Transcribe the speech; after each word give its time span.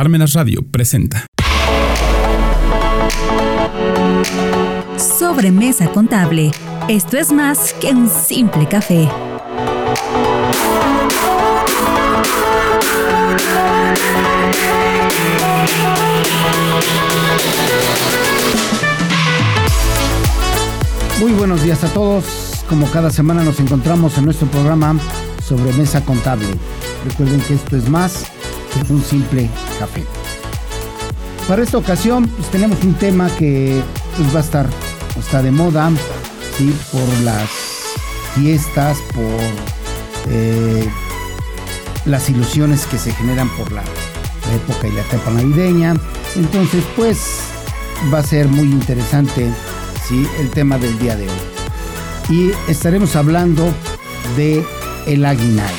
Parmenas 0.00 0.32
Radio 0.32 0.62
presenta. 0.62 1.26
Sobremesa 4.96 5.92
contable. 5.92 6.52
Esto 6.88 7.18
es 7.18 7.30
más 7.30 7.74
que 7.74 7.88
un 7.88 8.08
simple 8.08 8.66
café. 8.66 9.10
Muy 21.18 21.32
buenos 21.32 21.62
días 21.62 21.84
a 21.84 21.92
todos. 21.92 22.24
Como 22.70 22.90
cada 22.90 23.10
semana 23.10 23.44
nos 23.44 23.60
encontramos 23.60 24.16
en 24.16 24.24
nuestro 24.24 24.48
programa 24.48 24.96
sobre 25.44 25.74
mesa 25.74 26.02
contable. 26.02 26.46
Recuerden 27.04 27.42
que 27.42 27.52
esto 27.52 27.76
es 27.76 27.86
más 27.90 28.24
que 28.86 28.94
un 28.94 29.02
simple 29.02 29.50
café. 29.80 30.04
Para 31.48 31.62
esta 31.62 31.78
ocasión 31.78 32.28
pues, 32.28 32.48
tenemos 32.50 32.82
un 32.84 32.94
tema 32.94 33.28
que 33.36 33.82
pues, 34.16 34.34
va 34.34 34.38
a 34.38 34.42
estar 34.42 34.68
está 35.18 35.42
de 35.42 35.50
moda, 35.50 35.90
¿sí? 36.56 36.74
por 36.92 37.08
las 37.24 37.48
fiestas, 38.34 38.98
por 39.14 39.40
eh, 40.28 40.88
las 42.04 42.28
ilusiones 42.30 42.86
que 42.86 42.98
se 42.98 43.12
generan 43.12 43.48
por 43.56 43.70
la, 43.72 43.82
la 43.82 44.54
época 44.54 44.88
y 44.88 44.92
la 44.92 45.02
etapa 45.02 45.30
navideña. 45.30 45.94
Entonces, 46.36 46.84
pues 46.96 47.18
va 48.12 48.18
a 48.18 48.22
ser 48.22 48.48
muy 48.48 48.68
interesante 48.68 49.50
¿sí? 50.08 50.26
el 50.38 50.50
tema 50.50 50.78
del 50.78 50.98
día 50.98 51.16
de 51.16 51.28
hoy. 51.28 51.38
Y 52.30 52.52
estaremos 52.70 53.16
hablando 53.16 53.68
de 54.36 54.64
el 55.06 55.24
aguinaldo. 55.24 55.74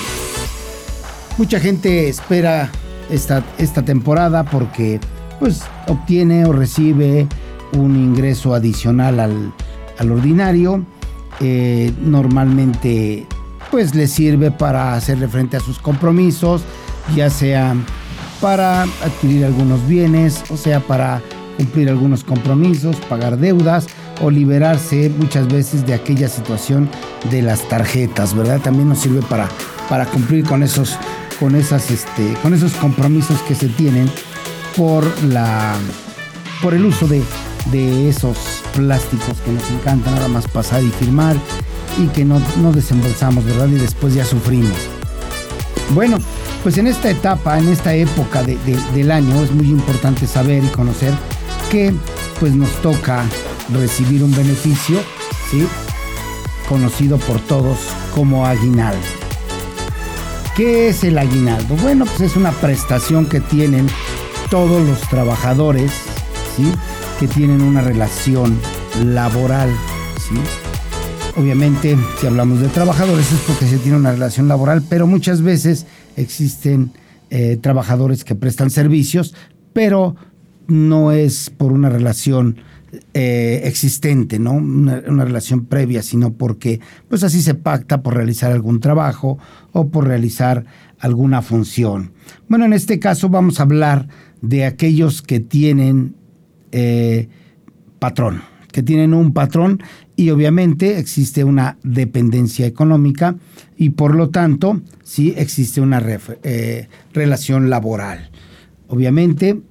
Mucha 1.38 1.60
gente 1.60 2.10
espera 2.10 2.70
esta, 3.12 3.44
esta 3.58 3.84
temporada 3.84 4.44
porque 4.44 5.00
pues 5.40 5.62
obtiene 5.88 6.46
o 6.46 6.54
recibe 6.54 7.28
un 7.74 7.96
ingreso 7.96 8.54
adicional 8.54 9.20
al, 9.20 9.54
al 9.98 10.12
ordinario. 10.12 10.84
Eh, 11.40 11.92
normalmente 12.02 13.26
pues 13.72 13.96
le 13.96 14.08
sirve 14.08 14.52
para 14.52 14.96
hacerle 14.96 15.28
frente 15.28 15.58
a 15.58 15.60
sus 15.60 15.80
compromisos, 15.80 16.62
ya 17.16 17.30
sea 17.30 17.76
para 18.42 18.84
adquirir 18.84 19.46
algunos 19.46 19.88
bienes, 19.88 20.44
o 20.50 20.58
sea, 20.58 20.80
para 20.82 21.22
cumplir 21.58 21.90
algunos 21.90 22.24
compromisos, 22.24 22.96
pagar 23.08 23.38
deudas 23.38 23.88
o 24.22 24.30
liberarse 24.30 25.12
muchas 25.18 25.48
veces 25.48 25.86
de 25.86 25.94
aquella 25.94 26.28
situación 26.28 26.90
de 27.30 27.42
las 27.44 27.68
tarjetas, 27.70 28.36
¿verdad? 28.36 28.60
También 28.60 28.90
nos 28.90 29.00
sirve 29.00 29.22
para, 29.22 29.48
para 29.90 30.06
cumplir 30.06 30.44
con 30.44 30.64
esos, 30.64 30.98
con, 31.42 31.56
este, 31.56 32.38
con 32.44 32.54
esos 32.54 32.72
compromisos 32.74 33.42
que 33.42 33.56
se 33.56 33.68
tienen 33.68 34.08
por, 34.78 35.04
la, 35.24 35.74
por 36.62 36.76
el 36.76 36.86
uso 36.86 37.08
de, 37.08 37.24
de 37.72 38.08
esos 38.08 38.38
plásticos 38.76 39.40
que 39.44 39.52
nos 39.52 39.68
encanta 39.72 40.12
nada 40.12 40.28
más 40.28 40.48
pasar 40.48 40.84
y 40.84 40.90
firmar 40.92 41.36
y 41.98 42.06
que 42.10 42.24
no, 42.24 42.40
no 42.62 42.72
desembolsamos, 42.72 43.44
¿verdad? 43.44 43.68
Y 43.70 43.74
después 43.74 44.14
ya 44.14 44.24
sufrimos. 44.24 44.78
Bueno, 45.96 46.20
pues 46.62 46.78
en 46.78 46.86
esta 46.86 47.10
etapa, 47.10 47.58
en 47.58 47.70
esta 47.70 47.96
época 47.96 48.44
de, 48.44 48.56
del 48.94 49.12
año 49.12 49.42
es 49.42 49.52
muy 49.52 49.66
importante 49.66 50.28
saber 50.28 50.64
y 50.64 50.68
conocer 50.68 51.12
que 51.72 51.92
pues 52.40 52.54
nos 52.54 52.70
toca 52.84 53.26
recibir 53.74 54.24
un 54.24 54.32
beneficio, 54.36 55.00
¿sí? 55.50 55.68
Conocido 56.70 57.18
por 57.18 57.40
todos 57.40 57.80
como 58.14 58.46
aguinaldo. 58.46 59.21
¿Qué 60.56 60.90
es 60.90 61.06
el 61.06 61.18
aguinaldo? 61.18 61.76
Bueno, 61.78 62.06
pues 62.06 62.20
es 62.22 62.36
una 62.36 62.52
prestación 62.52 63.26
que 63.26 63.40
tienen 63.40 63.88
todos 64.50 64.86
los 64.86 65.00
trabajadores, 65.10 65.92
¿sí? 66.58 66.70
Que 67.20 67.28
tienen 67.28 67.62
una 67.62 67.82
relación 67.82 68.60
laboral, 69.06 69.70
¿sí? 70.18 70.36
Obviamente, 71.40 71.98
si 72.20 72.28
hablamos 72.28 72.60
de 72.60 72.68
trabajadores 72.68 73.32
es 73.32 73.40
porque 73.48 73.66
se 73.66 73.78
tiene 73.78 73.98
una 73.98 74.12
relación 74.12 74.50
laboral, 74.50 74.84
pero 74.90 75.08
muchas 75.08 75.42
veces 75.42 75.86
existen 76.18 76.92
eh, 77.30 77.58
trabajadores 77.62 78.26
que 78.26 78.36
prestan 78.36 78.72
servicios, 78.72 79.34
pero 79.72 80.18
no 80.68 81.14
es 81.14 81.50
por 81.50 81.72
una 81.72 81.90
relación 81.90 82.58
eh, 83.14 83.62
existente, 83.64 84.38
¿no? 84.38 84.52
Una, 84.52 85.00
relación 85.24 85.66
previa, 85.66 86.04
sino 86.04 86.34
porque 86.34 86.82
pues 87.08 87.24
así 87.24 87.42
se 87.42 87.56
pacta 87.56 88.02
por 88.04 88.16
realizar 88.16 88.52
algún 88.52 88.82
trabajo 88.82 89.38
o 89.72 89.88
por 89.88 90.08
realizar 90.08 90.66
alguna 91.00 91.42
función. 91.42 92.12
Bueno, 92.50 92.66
en 92.66 92.74
este 92.74 93.00
caso 93.00 93.30
vamos 93.30 93.60
a 93.60 93.64
hablar 93.64 94.10
de 94.42 94.66
aquellos 94.66 95.22
que 95.22 95.40
tienen 95.40 96.16
eh, 96.74 97.30
patrón, 98.00 98.42
que 98.74 98.84
tienen 98.84 99.14
un 99.14 99.32
patrón 99.32 99.82
y 100.18 100.30
obviamente 100.32 101.00
existe 101.00 101.46
una 101.46 101.78
dependencia 101.84 102.66
económica 102.66 103.36
y 103.78 103.92
por 103.92 104.16
lo 104.16 104.32
tanto 104.32 104.82
sí 105.02 105.34
existe 105.38 105.80
una 105.80 106.04
eh, 106.44 106.90
relación 107.14 107.70
laboral. 107.70 108.32
Obviamente 108.90 109.62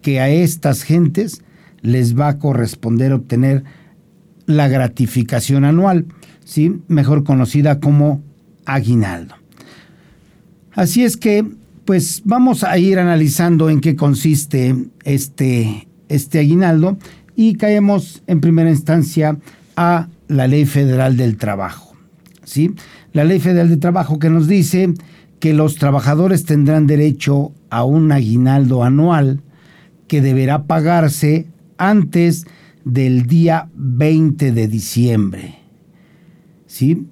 que 0.00 0.20
a 0.20 0.30
estas 0.30 0.82
gentes 0.84 1.42
les 1.82 2.18
va 2.18 2.28
a 2.28 2.38
corresponder 2.38 3.12
obtener 3.12 3.64
la 4.46 4.68
gratificación 4.68 5.64
anual, 5.64 6.06
¿sí? 6.44 6.80
mejor 6.88 7.24
conocida 7.24 7.80
como 7.80 8.22
aguinaldo. 8.64 9.34
Así 10.72 11.04
es 11.04 11.16
que, 11.16 11.44
pues 11.84 12.22
vamos 12.24 12.64
a 12.64 12.78
ir 12.78 12.98
analizando 12.98 13.68
en 13.68 13.80
qué 13.80 13.96
consiste 13.96 14.74
este, 15.04 15.88
este 16.08 16.38
aguinaldo 16.38 16.96
y 17.36 17.54
caemos 17.54 18.22
en 18.26 18.40
primera 18.40 18.70
instancia 18.70 19.38
a 19.76 20.08
la 20.28 20.46
Ley 20.46 20.64
Federal 20.64 21.16
del 21.16 21.36
Trabajo. 21.36 21.94
¿sí? 22.44 22.74
La 23.12 23.24
Ley 23.24 23.40
Federal 23.40 23.68
del 23.68 23.80
Trabajo 23.80 24.18
que 24.18 24.30
nos 24.30 24.46
dice 24.46 24.94
que 25.40 25.52
los 25.52 25.76
trabajadores 25.76 26.44
tendrán 26.44 26.86
derecho 26.86 27.52
a 27.68 27.84
un 27.84 28.12
aguinaldo 28.12 28.84
anual 28.84 29.40
que 30.06 30.20
deberá 30.20 30.64
pagarse 30.64 31.46
antes 31.88 32.46
del 32.84 33.26
día 33.26 33.68
20 33.74 34.52
de 34.52 34.68
diciembre. 34.68 35.58
¿Sí? 36.66 37.06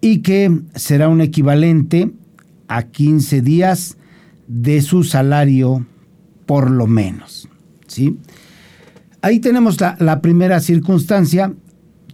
Y 0.00 0.18
que 0.18 0.60
será 0.74 1.08
un 1.08 1.20
equivalente 1.20 2.12
a 2.68 2.82
15 2.84 3.42
días 3.42 3.96
de 4.46 4.82
su 4.82 5.04
salario 5.04 5.86
por 6.46 6.70
lo 6.70 6.86
menos. 6.86 7.48
¿Sí? 7.86 8.18
Ahí 9.22 9.38
tenemos 9.38 9.78
la, 9.80 10.20
primera 10.20 10.60
circunstancia. 10.60 11.54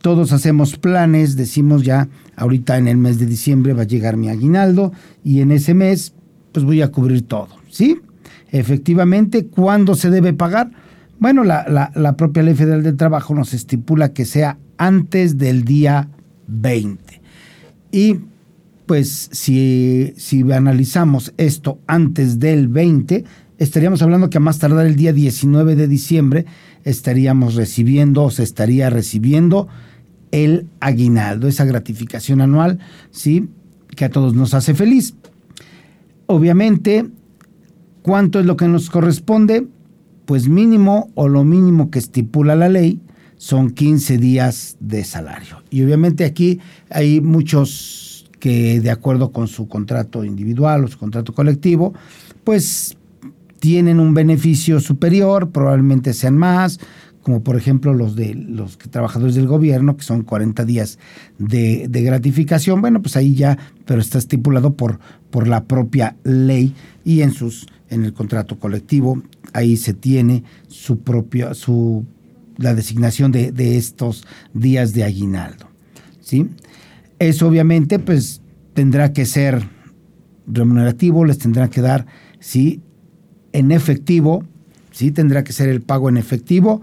Todos 0.01 0.33
hacemos 0.33 0.77
planes, 0.77 1.37
decimos 1.37 1.83
ya, 1.83 2.09
ahorita 2.37 2.79
en 2.79 2.87
el 2.87 2.99
mes 2.99 3.19
de 3.19 3.27
diciembre 3.27 3.73
va 3.73 3.83
a 3.83 3.87
llegar 3.87 4.17
mi 4.17 4.29
aguinaldo 4.29 4.93
y 5.25 5.41
en 5.41 5.51
ese 5.51 5.75
mes 5.75 6.15
pues 6.53 6.65
voy 6.65 6.83
a 6.83 6.93
cubrir 6.93 7.23
todo. 7.23 7.49
¿Sí? 7.71 7.99
Efectivamente, 8.51 9.47
¿cuándo 9.47 9.95
se 9.95 10.11
debe 10.11 10.33
pagar? 10.33 10.71
Bueno, 11.21 11.43
la, 11.43 11.67
la, 11.69 11.91
la, 11.95 12.17
propia 12.17 12.43
Ley 12.43 12.55
Federal 12.55 12.83
del 12.83 12.97
Trabajo 12.97 13.35
nos 13.35 13.53
estipula 13.53 14.13
que 14.13 14.25
sea 14.25 14.59
antes 14.77 15.37
del 15.37 15.65
día 15.65 16.09
20. 16.47 17.21
Y 17.91 18.21
pues 18.87 19.29
si, 19.33 20.15
si 20.17 20.51
analizamos 20.51 21.35
esto 21.37 21.79
antes 21.87 22.39
del 22.39 22.69
20, 22.69 23.25
estaríamos 23.59 24.01
hablando 24.01 24.31
que 24.31 24.39
a 24.39 24.41
más 24.41 24.59
tardar 24.59 24.87
el 24.87 24.97
día 24.97 25.13
19 25.13 25.77
de 25.77 25.89
diciembre 25.89 26.47
estaríamos 26.85 27.55
recibiendo 27.55 28.25
o 28.25 28.31
se 28.31 28.43
estaría 28.43 28.89
recibiendo 28.89 29.69
el 30.31 30.67
aguinaldo, 30.81 31.49
esa 31.49 31.65
gratificación 31.65 32.41
anual, 32.41 32.79
¿sí? 33.11 33.49
Que 33.95 34.07
a 34.07 34.11
todos 34.11 34.35
nos 34.35 34.55
hace 34.55 34.75
feliz. 34.75 35.15
Obviamente, 36.27 37.07
¿cuánto 38.03 38.41
es 38.41 38.47
lo 38.47 38.57
que 38.57 38.69
nos 38.69 38.89
corresponde? 38.89 39.67
Pues 40.29 40.47
mínimo 40.47 41.11
o 41.15 41.27
lo 41.27 41.43
mínimo 41.43 41.91
que 41.91 41.99
estipula 41.99 42.55
la 42.55 42.69
ley 42.69 43.01
son 43.39 43.71
15 43.71 44.19
días 44.19 44.77
de 44.79 45.03
salario. 45.03 45.63
Y 45.71 45.83
obviamente 45.83 46.27
aquí 46.27 46.61
hay 46.91 47.23
muchos 47.23 48.29
que 48.39 48.79
de 48.81 48.91
acuerdo 48.91 49.33
con 49.33 49.49
su 49.49 49.69
contrato 49.69 50.25
individual 50.25 50.85
o 50.85 50.89
su 50.89 50.99
contrato 50.99 51.33
colectivo, 51.33 51.95
pues 52.45 52.99
tienen 53.59 54.01
un 54.01 54.13
beneficio 54.13 54.81
superior, 54.81 55.49
probablemente 55.49 56.13
sean 56.13 56.37
más, 56.37 56.79
como 57.23 57.43
por 57.43 57.57
ejemplo 57.57 57.95
los 57.95 58.15
de 58.15 58.35
los 58.35 58.77
trabajadores 58.77 59.35
del 59.35 59.47
gobierno, 59.47 59.97
que 59.97 60.05
son 60.05 60.25
40 60.25 60.67
días 60.67 60.99
de, 61.39 61.89
gratificación. 61.91 62.83
Bueno, 62.83 63.01
pues 63.01 63.17
ahí 63.17 63.35
ya, 63.35 63.57
pero 63.87 64.03
está 64.03 64.19
estipulado 64.19 64.75
por, 64.75 64.99
por 65.31 65.49
la 65.49 65.65
propia 65.65 66.17
ley 66.23 66.75
y 67.03 67.23
en 67.23 67.33
sus 67.33 67.67
en 67.91 68.05
el 68.05 68.13
contrato 68.13 68.59
colectivo 68.59 69.23
ahí 69.53 69.77
se 69.77 69.95
tiene 69.95 70.45
su 70.69 71.01
propia, 71.01 71.55
su, 71.55 72.05
la 72.57 72.75
designación 72.75 73.33
de, 73.33 73.53
de 73.53 73.77
estos 73.77 74.27
días 74.55 74.93
de 74.93 75.05
aguinaldo. 75.05 75.69
¿sí? 76.21 76.49
Eso 77.19 77.49
obviamente 77.49 77.99
pues 77.99 78.43
tendrá 78.75 79.13
que 79.13 79.27
ser 79.27 79.69
remunerativo, 80.47 81.25
les 81.25 81.39
tendrá 81.39 81.69
que 81.69 81.81
dar 81.81 82.07
¿sí? 82.41 82.83
en 83.53 83.73
efectivo, 83.73 84.45
¿sí? 84.93 85.11
Tendrá 85.11 85.45
que 85.45 85.53
ser 85.53 85.69
el 85.69 85.81
pago 85.81 86.09
en 86.09 86.17
efectivo 86.17 86.81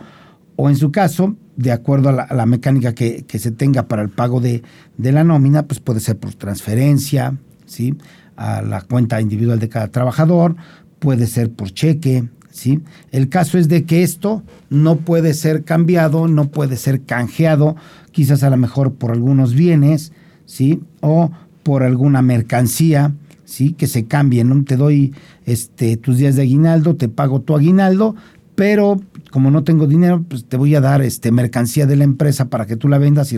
o 0.56 0.70
en 0.70 0.76
su 0.78 0.92
caso, 0.92 1.36
de 1.58 1.72
acuerdo 1.72 2.10
a 2.10 2.34
la, 2.34 2.46
mecánica 2.46 2.94
que, 2.94 3.26
se 3.28 3.52
tenga 3.52 3.88
para 3.88 4.02
el 4.02 4.10
pago 4.10 4.40
de, 4.40 4.64
de, 4.98 5.12
la 5.12 5.24
nómina, 5.24 5.64
pues 5.64 5.80
puede 5.80 6.00
ser 6.00 6.18
por 6.18 6.34
transferencia, 6.34 7.38
¿sí? 7.66 7.96
A 8.36 8.62
la 8.62 8.82
cuenta 8.82 9.22
individual 9.22 9.60
de 9.60 9.70
cada 9.70 9.90
trabajador, 9.90 10.56
puede 11.00 11.28
ser 11.28 11.52
por 11.52 11.72
cheque, 11.72 12.28
¿sí? 12.56 12.80
El 13.12 13.28
caso 13.28 13.58
es 13.58 13.68
de 13.68 13.84
que 13.84 14.02
esto 14.02 14.42
no 14.70 14.96
puede 14.96 15.34
ser 15.34 15.66
cambiado, 15.66 16.30
no 16.30 16.48
puede 16.48 16.78
ser 16.78 17.02
canjeado, 17.02 17.76
quizás 18.12 18.44
a 18.44 18.50
lo 18.50 18.56
mejor 18.56 18.94
por 18.94 19.12
algunos 19.12 19.54
bienes, 19.54 20.14
¿sí? 20.46 20.82
O 21.02 21.32
por 21.64 21.84
alguna 21.84 22.22
mercancía, 22.22 23.14
¿sí? 23.44 23.74
Que 23.74 23.88
se 23.88 24.06
cambie, 24.06 24.46
¿no? 24.46 24.64
Te 24.64 24.78
doy 24.78 25.14
este, 25.46 25.98
tus 25.98 26.18
días 26.18 26.38
de 26.38 26.44
aguinaldo, 26.44 26.96
te 26.96 27.10
pago 27.10 27.42
tu 27.42 27.56
aguinaldo, 27.56 28.16
pero 28.56 29.02
como 29.32 29.52
no 29.52 29.66
tengo 29.66 29.86
dinero, 29.86 30.24
pues 30.26 30.46
te 30.46 30.56
voy 30.56 30.76
a 30.76 30.82
dar 30.82 31.02
este, 31.02 31.34
mercancía 31.34 31.86
de 31.86 31.98
la 31.98 32.06
empresa 32.06 32.46
para 32.46 32.66
que 32.66 32.78
tú 32.78 32.88
la 32.88 33.00
vendas 33.00 33.34
y 33.34 33.38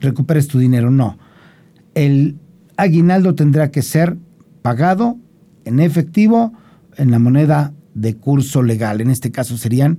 recuperes 0.00 0.48
tu 0.48 0.58
dinero. 0.58 0.90
No. 0.90 1.16
El 1.94 2.36
aguinaldo 2.76 3.36
tendrá 3.36 3.70
que 3.70 3.82
ser 3.82 4.16
pagado 4.62 5.16
en 5.64 5.78
efectivo 5.78 6.52
en 6.96 7.12
la 7.12 7.20
moneda 7.20 7.72
de 8.00 8.16
curso 8.16 8.62
legal. 8.62 9.00
En 9.00 9.10
este 9.10 9.30
caso 9.30 9.56
serían 9.56 9.98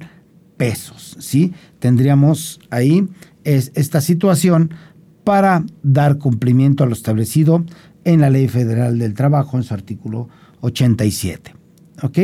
pesos, 0.57 1.18
¿sí? 1.19 1.54
Tendríamos 1.80 2.60
ahí 2.69 3.07
es, 3.44 3.72
esta 3.75 4.01
situación 4.01 4.72
para 5.24 5.63
dar 5.84 6.18
cumplimiento 6.18 6.84
a 6.84 6.88
lo 6.88 6.94
establecido 6.94 7.63
en 8.04 8.22
la 8.22 8.30
Ley 8.30 8.48
Federal 8.48 8.98
del 8.98 9.13
Trabajo 9.13 9.57
en 9.57 9.63
su 9.63 9.74
artículo 9.74 10.30
87. 10.62 11.54
¿Ok? 12.01 12.19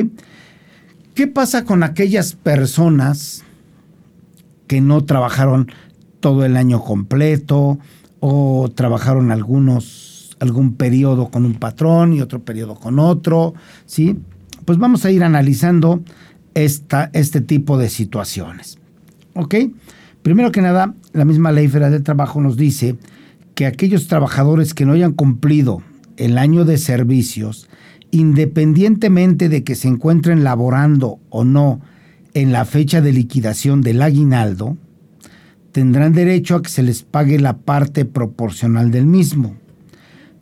¿Qué 1.14 1.28
pasa 1.28 1.64
con 1.66 1.84
aquellas 1.84 2.34
personas 2.34 3.44
que 4.68 4.82
no 4.82 5.06
trabajaron 5.06 5.72
todo 6.20 6.46
el 6.46 6.58
año 6.58 6.82
completo 6.82 7.78
o 8.20 8.72
trabajaron 8.74 9.32
algunos 9.32 10.36
algún 10.40 10.74
periodo 10.74 11.30
con 11.30 11.46
un 11.46 11.56
patrón 11.56 12.14
y 12.14 12.22
otro 12.22 12.44
periodo 12.44 12.76
con 12.76 13.00
otro, 13.00 13.54
¿sí? 13.86 14.20
Pues 14.66 14.78
vamos 14.78 15.06
a 15.06 15.12
ir 15.12 15.24
analizando 15.24 16.04
esta, 16.56 17.10
este 17.14 17.42
tipo 17.42 17.78
de 17.78 17.90
situaciones. 17.90 18.80
¿Ok? 19.34 19.56
Primero 20.22 20.52
que 20.52 20.62
nada, 20.62 20.96
la 21.14 21.26
misma 21.26 21.52
Ley 21.52 21.68
Federal 21.68 21.92
del 21.92 22.04
Trabajo 22.04 22.42
nos 22.42 22.58
dice 22.58 22.98
que 23.54 23.68
aquellos 23.68 24.08
trabajadores 24.08 24.74
que 24.74 24.86
no 24.86 24.94
hayan 24.94 25.14
cumplido 25.14 25.84
el 26.18 26.38
año 26.38 26.66
de 26.66 26.78
servicios, 26.78 27.70
independientemente 28.12 29.50
de 29.50 29.64
que 29.64 29.76
se 29.76 29.88
encuentren 29.88 30.44
laborando 30.44 31.20
o 31.30 31.44
no 31.44 31.80
en 32.34 32.52
la 32.52 32.66
fecha 32.66 33.02
de 33.02 33.14
liquidación 33.14 33.82
del 33.82 34.02
aguinaldo, 34.02 34.78
tendrán 35.72 36.14
derecho 36.14 36.56
a 36.56 36.62
que 36.62 36.70
se 36.70 36.84
les 36.84 37.04
pague 37.04 37.40
la 37.40 37.58
parte 37.58 38.06
proporcional 38.06 38.92
del 38.92 39.06
mismo, 39.06 39.56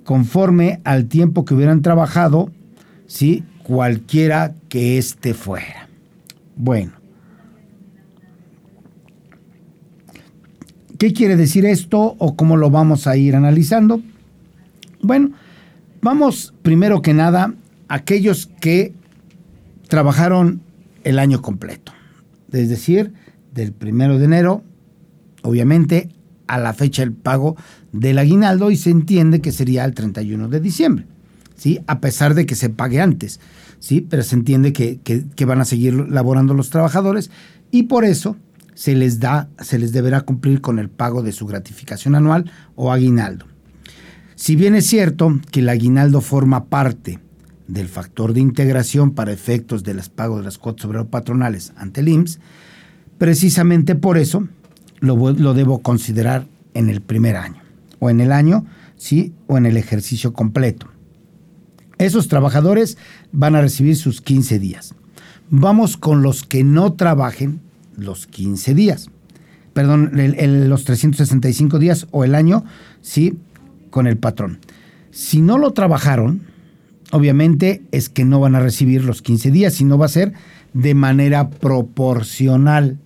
conforme 0.04 0.80
al 0.84 1.08
tiempo 1.08 1.44
que 1.44 1.56
hubieran 1.56 1.82
trabajado, 1.82 2.52
¿sí? 3.08 3.44
Cualquiera 3.64 4.56
que 4.70 4.98
éste 4.98 5.34
fuera. 5.34 5.88
Bueno, 6.56 6.94
¿Qué 11.04 11.12
quiere 11.12 11.36
decir 11.36 11.66
esto 11.66 12.16
o 12.18 12.38
cómo 12.38 12.56
lo 12.56 12.70
vamos 12.70 13.08
a 13.08 13.18
ir 13.18 13.36
analizando? 13.36 14.02
Bueno, 15.02 15.32
vamos 16.02 16.54
primero 16.62 17.02
que 17.02 17.14
nada 17.14 17.54
a 17.90 17.96
aquellos 17.96 18.50
que 18.62 18.94
trabajaron 19.90 20.62
el 21.04 21.20
año 21.20 21.42
completo, 21.42 21.92
es 22.54 22.70
decir, 22.70 23.12
del 23.54 23.74
primero 23.74 24.18
de 24.18 24.24
enero, 24.24 24.64
obviamente, 25.42 26.08
a 26.48 26.58
la 26.58 26.72
fecha 26.74 27.02
del 27.02 27.12
pago 27.12 27.58
del 27.92 28.18
aguinaldo 28.18 28.72
y 28.72 28.78
se 28.78 28.90
entiende 28.90 29.42
que 29.42 29.52
sería 29.52 29.84
el 29.84 29.94
31 29.94 30.48
de 30.48 30.62
diciembre, 30.62 31.06
¿sí? 31.64 31.80
A 31.88 32.02
pesar 32.02 32.34
de 32.34 32.46
que 32.46 32.56
se 32.56 32.68
pague 32.68 33.00
antes, 33.00 33.40
¿sí? 33.80 34.02
Pero 34.02 34.22
se 34.22 34.36
entiende 34.36 34.74
que, 34.74 35.00
que 35.00 35.46
van 35.46 35.62
a 35.62 35.66
seguir 35.66 35.94
laborando 35.94 36.54
los 36.54 36.70
trabajadores 36.70 37.32
y 37.72 37.84
por 37.84 38.04
eso 38.04 38.36
se 38.74 38.96
les 38.96 39.22
da, 39.22 39.48
se 39.62 39.80
les 39.80 39.94
deberá 39.94 40.20
cumplir 40.22 40.60
con 40.60 40.78
el 40.78 40.90
pago 40.90 41.24
de 41.24 41.32
su 41.32 41.48
gratificación 41.48 42.16
anual 42.16 42.52
o 42.76 42.92
aguinaldo. 42.92 43.46
Si 44.36 44.58
bien 44.58 44.76
es 44.76 44.88
cierto 44.88 45.40
que 45.52 45.62
el 45.62 45.70
aguinaldo 45.70 46.20
forma 46.20 46.66
parte 46.66 47.22
del 47.70 47.88
factor 47.88 48.34
de 48.34 48.42
integración 48.42 49.12
para 49.12 49.32
efectos 49.32 49.86
de 49.86 49.94
los 49.94 50.10
pagos 50.10 50.40
de 50.40 50.44
las 50.44 50.58
cuotas 50.58 50.84
obrero 50.84 51.08
patronales 51.08 51.72
ante 51.78 52.02
el 52.02 52.10
IMSS, 52.10 52.40
precisamente 53.18 53.96
por 53.96 54.18
eso 54.18 54.50
lo, 55.00 55.32
lo, 55.32 55.54
debo 55.54 55.80
considerar 55.80 56.46
en 56.74 56.90
el 56.90 57.00
primer 57.00 57.38
año, 57.38 57.62
o 58.00 58.10
en 58.10 58.20
el 58.20 58.34
año, 58.34 58.66
sí, 58.98 59.34
o 59.48 59.58
en 59.58 59.66
el 59.66 59.78
ejercicio 59.78 60.34
completo. 60.34 60.93
Esos 62.04 62.28
trabajadores 62.28 62.98
van 63.32 63.56
a 63.56 63.62
recibir 63.62 63.96
sus 63.96 64.20
15 64.20 64.60
días. 64.60 64.94
Vamos 65.50 65.96
con 65.96 66.22
los 66.22 66.44
que 66.44 66.64
no 66.64 66.94
trabajen 66.94 67.62
los 67.96 68.28
15 68.28 68.74
días. 68.74 69.10
Perdón, 69.74 70.12
los 70.14 70.84
365 70.84 71.80
días 71.80 72.08
o 72.12 72.24
el 72.24 72.36
año, 72.36 72.66
sí, 73.02 73.38
con 73.90 74.08
el 74.08 74.18
patrón. 74.18 74.60
Si 75.12 75.42
no 75.42 75.58
lo 75.58 75.72
trabajaron, 75.72 76.42
obviamente 77.12 77.84
es 77.92 78.10
que 78.10 78.26
no 78.26 78.40
van 78.40 78.56
a 78.56 78.60
recibir 78.60 79.06
los 79.06 79.22
15 79.22 79.52
días, 79.52 79.74
sino 79.74 79.98
va 79.98 80.08
a 80.08 80.10
ser 80.10 80.34
de 80.74 80.96
manera 80.96 81.50
proporcional. 81.52 82.98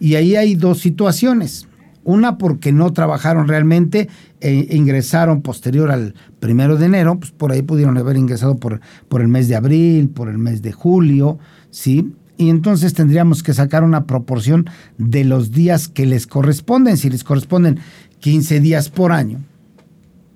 Y 0.00 0.16
ahí 0.16 0.34
hay 0.34 0.56
dos 0.56 0.80
situaciones. 0.80 1.68
Una 2.04 2.36
porque 2.36 2.72
no 2.72 2.92
trabajaron 2.92 3.46
realmente 3.46 4.08
e 4.40 4.76
ingresaron 4.76 5.42
posterior 5.42 5.90
al 5.90 6.14
primero 6.40 6.76
de 6.76 6.86
enero, 6.86 7.18
pues 7.18 7.30
por 7.30 7.52
ahí 7.52 7.62
pudieron 7.62 7.96
haber 7.96 8.16
ingresado 8.16 8.56
por, 8.56 8.80
por 9.08 9.20
el 9.20 9.28
mes 9.28 9.48
de 9.48 9.56
abril, 9.56 10.08
por 10.08 10.28
el 10.28 10.38
mes 10.38 10.62
de 10.62 10.72
julio, 10.72 11.38
¿sí? 11.70 12.12
y 12.42 12.50
entonces 12.50 12.94
tendríamos 12.94 13.42
que 13.42 13.54
sacar 13.54 13.84
una 13.84 14.06
proporción 14.06 14.68
de 14.98 15.24
los 15.24 15.52
días 15.52 15.86
que 15.86 16.06
les 16.06 16.26
corresponden. 16.26 16.96
Si 16.96 17.08
les 17.08 17.22
corresponden 17.22 17.78
15 18.18 18.60
días 18.60 18.88
por 18.88 19.12
año, 19.12 19.40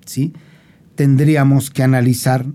¿sí? 0.05 0.33
tendríamos 0.95 1.69
que 1.69 1.83
analizar 1.83 2.45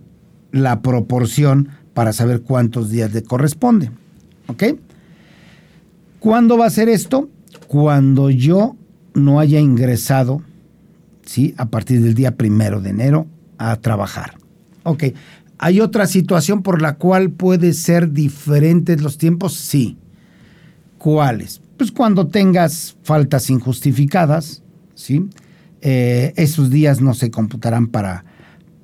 la 0.52 0.80
proporción 0.80 1.68
para 1.92 2.12
saber 2.12 2.42
cuántos 2.42 2.88
días 2.88 3.12
le 3.12 3.22
corresponde. 3.22 3.90
¿Ok? 4.46 4.64
¿Cuándo 6.18 6.56
va 6.56 6.66
a 6.66 6.70
ser 6.70 6.88
esto? 6.88 7.28
Cuando 7.66 8.30
yo 8.30 8.76
no 9.14 9.40
haya 9.40 9.60
ingresado, 9.60 10.42
¿sí? 11.24 11.54
A 11.56 11.66
partir 11.66 12.02
del 12.02 12.14
día 12.14 12.36
primero 12.36 12.80
de 12.80 12.90
enero 12.90 13.26
a 13.58 13.76
trabajar. 13.76 14.36
Ok, 14.84 15.04
¿Hay 15.62 15.78
otra 15.78 16.08
situación 16.08 16.64
por 16.64 16.82
la 16.82 16.96
cual 16.96 17.30
puede 17.30 17.72
ser 17.72 18.10
diferentes 18.10 19.00
los 19.00 19.16
tiempos? 19.16 19.54
Sí. 19.54 19.96
¿Cuáles? 20.98 21.60
Pues 21.76 21.92
cuando 21.92 22.26
tengas 22.26 22.96
faltas 23.04 23.48
injustificadas, 23.48 24.60
¿sí? 24.96 25.28
Eh, 25.80 26.32
esos 26.34 26.68
días 26.68 27.00
no 27.00 27.14
se 27.14 27.30
computarán 27.30 27.86
para, 27.86 28.24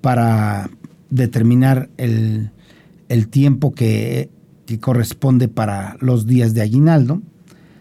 para 0.01 0.71
determinar 1.11 1.91
el, 1.97 2.53
tiempo 3.29 3.75
que, 3.75 4.31
que, 4.65 4.79
corresponde 4.79 5.49
para 5.49 5.97
los 5.99 6.27
días 6.27 6.55
de 6.55 6.63
aguinaldo, 6.63 7.21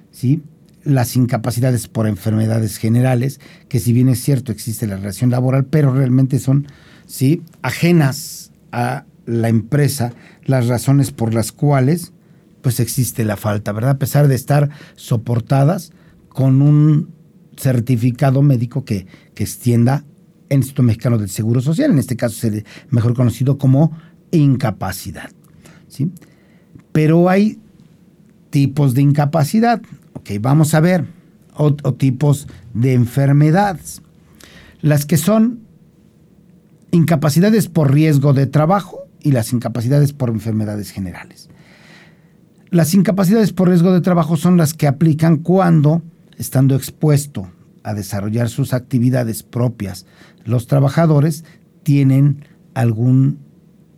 ¿sí? 0.10 0.42
Las 0.88 1.16
incapacidades 1.16 1.88
por 1.88 2.08
enfermedades 2.08 2.78
generales, 2.78 3.40
que 3.68 3.80
si 3.80 3.92
bien 3.94 4.10
es 4.10 4.24
cierto 4.24 4.52
existe 4.52 4.88
la 4.88 4.96
relación 4.96 5.30
laboral, 5.30 5.66
pero 5.66 5.94
realmente 5.94 6.40
son, 6.40 6.68
¿sí? 7.06 7.42
Ajenas 7.62 8.52
a 8.72 9.06
la 9.26 9.50
empresa 9.50 10.14
las 10.46 10.68
razones 10.68 11.12
por 11.12 11.34
las 11.34 11.52
cuales 11.52 12.14
pues 12.62 12.80
existe 12.80 13.26
la 13.26 13.38
falta, 13.38 13.72
¿verdad? 13.72 13.92
A 13.92 14.00
pesar 14.00 14.28
de 14.28 14.36
estar 14.36 14.70
soportadas 14.96 15.92
con 16.30 16.62
un 16.62 17.14
certificado 17.58 18.42
médico 18.42 18.86
que, 18.86 19.08
que 19.34 19.44
extienda 19.44 20.06
el 20.50 20.58
Instituto 20.58 20.84
Mexicano 20.84 21.18
del 21.18 21.30
Seguro 21.30 21.62
Social, 21.62 21.92
en 21.92 22.00
este 22.00 22.16
caso 22.16 22.48
mejor 22.90 23.14
conocido 23.14 23.58
como 23.58 23.98
incapacidad. 24.32 25.30
¿sí? 25.88 26.12
Pero 26.92 27.30
hay 27.30 27.60
tipos 28.50 28.94
de 28.94 29.02
incapacidad, 29.02 29.82
vamos 30.40 30.74
a 30.74 30.80
ver, 30.80 31.06
o 31.56 31.74
tipos 31.94 32.48
de 32.74 32.94
enfermedades. 32.94 34.02
Las 34.82 35.06
que 35.06 35.18
son 35.18 35.62
incapacidades 36.92 37.68
por 37.68 37.94
riesgo 37.94 38.34
de 38.34 38.48
trabajo 38.48 39.08
y 39.22 39.32
las 39.32 39.52
incapacidades 39.54 40.14
por 40.14 40.30
enfermedades 40.30 40.92
generales. 40.92 41.50
Las 42.70 42.94
incapacidades 42.94 43.54
por 43.54 43.70
riesgo 43.70 43.94
de 43.94 44.02
trabajo 44.02 44.38
son 44.38 44.58
las 44.58 44.74
que 44.74 44.88
aplican 44.88 45.38
cuando, 45.38 46.02
estando 46.38 46.76
expuesto 46.76 47.50
a 47.84 47.94
desarrollar 47.94 48.50
sus 48.50 48.74
actividades 48.74 49.44
propias, 49.44 50.06
los 50.44 50.68
trabajadores 50.68 51.46
tienen 51.84 52.44
algún 52.74 53.40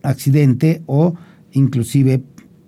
accidente 0.03 0.83
o 0.85 1.15
inclusive 1.51 2.23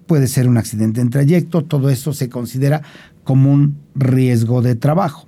puede 0.07 0.27
ser 0.27 0.49
un 0.49 0.57
accidente 0.57 1.01
en 1.01 1.09
trayecto, 1.09 1.63
todo 1.63 1.89
eso 1.89 2.13
se 2.13 2.29
considera 2.29 2.81
como 3.23 3.51
un 3.51 3.77
riesgo 3.95 4.61
de 4.61 4.75
trabajo. 4.75 5.27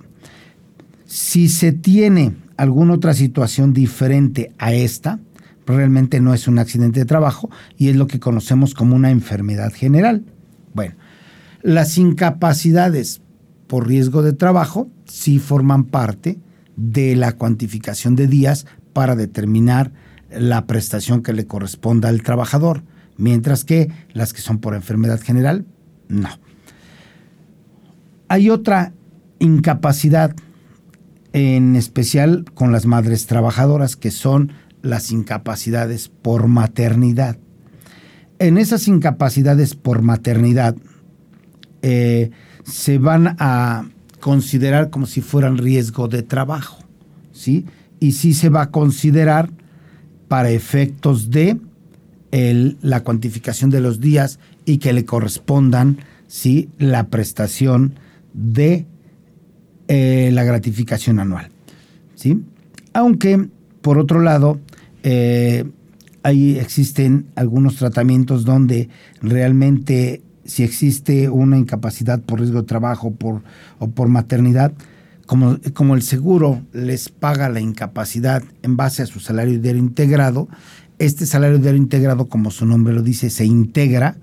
Si 1.04 1.48
se 1.48 1.72
tiene 1.72 2.34
alguna 2.56 2.94
otra 2.94 3.14
situación 3.14 3.72
diferente 3.72 4.52
a 4.58 4.72
esta, 4.72 5.20
realmente 5.66 6.20
no 6.20 6.34
es 6.34 6.48
un 6.48 6.58
accidente 6.58 7.00
de 7.00 7.06
trabajo 7.06 7.50
y 7.76 7.88
es 7.88 7.96
lo 7.96 8.06
que 8.06 8.20
conocemos 8.20 8.74
como 8.74 8.96
una 8.96 9.10
enfermedad 9.10 9.72
general. 9.72 10.24
Bueno, 10.74 10.94
las 11.62 11.96
incapacidades 11.98 13.22
por 13.66 13.88
riesgo 13.88 14.22
de 14.22 14.32
trabajo 14.32 14.88
sí 15.06 15.38
forman 15.38 15.84
parte 15.84 16.38
de 16.76 17.16
la 17.16 17.32
cuantificación 17.32 18.16
de 18.16 18.26
días 18.26 18.66
para 18.92 19.16
determinar 19.16 19.92
la 20.30 20.66
prestación 20.66 21.22
que 21.22 21.32
le 21.32 21.46
corresponda 21.46 22.08
al 22.08 22.22
trabajador, 22.22 22.82
mientras 23.16 23.64
que 23.64 23.90
las 24.12 24.32
que 24.32 24.40
son 24.40 24.58
por 24.58 24.74
enfermedad 24.74 25.20
general, 25.20 25.64
no. 26.08 26.28
Hay 28.28 28.50
otra 28.50 28.92
incapacidad, 29.38 30.34
en 31.32 31.76
especial 31.76 32.44
con 32.54 32.72
las 32.72 32.86
madres 32.86 33.26
trabajadoras, 33.26 33.96
que 33.96 34.10
son 34.10 34.52
las 34.82 35.10
incapacidades 35.10 36.08
por 36.08 36.48
maternidad. 36.48 37.38
En 38.38 38.58
esas 38.58 38.88
incapacidades 38.88 39.74
por 39.74 40.02
maternidad 40.02 40.76
eh, 41.82 42.30
se 42.64 42.98
van 42.98 43.36
a 43.38 43.88
considerar 44.20 44.90
como 44.90 45.06
si 45.06 45.20
fueran 45.20 45.58
riesgo 45.58 46.08
de 46.08 46.22
trabajo, 46.22 46.78
¿sí? 47.32 47.66
Y 48.00 48.12
sí 48.12 48.34
se 48.34 48.48
va 48.48 48.62
a 48.62 48.70
considerar 48.70 49.50
para 50.28 50.50
efectos 50.50 51.30
de 51.30 51.58
la 52.80 53.04
cuantificación 53.04 53.70
de 53.70 53.80
los 53.80 54.00
días 54.00 54.40
y 54.64 54.78
que 54.78 54.92
le 54.92 55.04
correspondan, 55.04 55.98
¿sí? 56.26 56.68
La 56.78 57.06
prestación 57.06 57.94
de 58.34 58.86
eh, 59.88 60.30
la 60.32 60.44
gratificación 60.44 61.20
anual, 61.20 61.50
¿sí? 62.14 62.42
Aunque, 62.92 63.48
por 63.80 63.98
otro 63.98 64.20
lado, 64.20 64.60
eh, 65.02 65.64
ahí 66.22 66.58
existen 66.58 67.26
algunos 67.36 67.76
tratamientos 67.76 68.44
donde 68.44 68.88
realmente 69.22 70.22
si 70.44 70.62
existe 70.62 71.30
una 71.30 71.56
incapacidad 71.56 72.20
por 72.20 72.40
riesgo 72.40 72.60
de 72.60 72.66
trabajo 72.66 73.14
o 73.78 73.90
por 73.90 74.08
maternidad, 74.08 74.72
como, 75.26 75.58
como 75.72 75.94
el 75.94 76.02
seguro 76.02 76.60
les 76.72 77.08
paga 77.08 77.48
la 77.48 77.60
incapacidad 77.60 78.42
en 78.62 78.76
base 78.76 79.02
a 79.02 79.06
su 79.06 79.20
salario 79.20 79.58
diario 79.58 79.80
integrado, 79.80 80.48
este 80.98 81.26
salario 81.26 81.58
diario 81.58 81.80
integrado, 81.80 82.26
como 82.26 82.50
su 82.50 82.66
nombre 82.66 82.94
lo 82.94 83.02
dice, 83.02 83.30
se 83.30 83.44
integra 83.44 84.16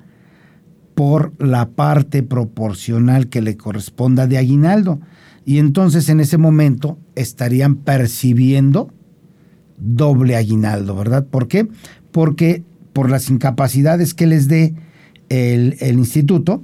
por 0.95 1.33
la 1.39 1.69
parte 1.69 2.24
proporcional 2.24 3.27
que 3.27 3.41
le 3.41 3.57
corresponda 3.57 4.27
de 4.27 4.38
aguinaldo. 4.38 5.00
Y 5.45 5.57
entonces 5.57 6.10
en 6.10 6.19
ese 6.19 6.38
momento 6.38 6.98
estarían 7.15 7.75
percibiendo 7.75 8.91
doble 9.77 10.36
aguinaldo, 10.36 10.95
¿verdad? 10.95 11.25
¿Por 11.25 11.48
qué? 11.48 11.67
Porque 12.12 12.63
por 12.93 13.10
las 13.10 13.29
incapacidades 13.29 14.13
que 14.13 14.27
les 14.27 14.48
dé 14.48 14.75
el, 15.29 15.75
instituto, 15.98 16.62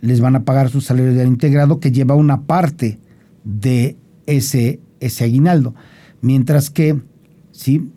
les 0.00 0.20
van 0.20 0.36
a 0.36 0.44
pagar 0.44 0.70
su 0.70 0.80
salario 0.80 1.14
de 1.14 1.24
integrado 1.24 1.80
que 1.80 1.92
lleva 1.92 2.14
una 2.14 2.42
parte 2.42 2.98
de 3.44 3.96
ese, 4.26 4.80
ese 5.00 5.24
aguinaldo. 5.24 5.74
Mientras 6.22 6.70
que, 6.70 7.00
sí, 7.52 7.90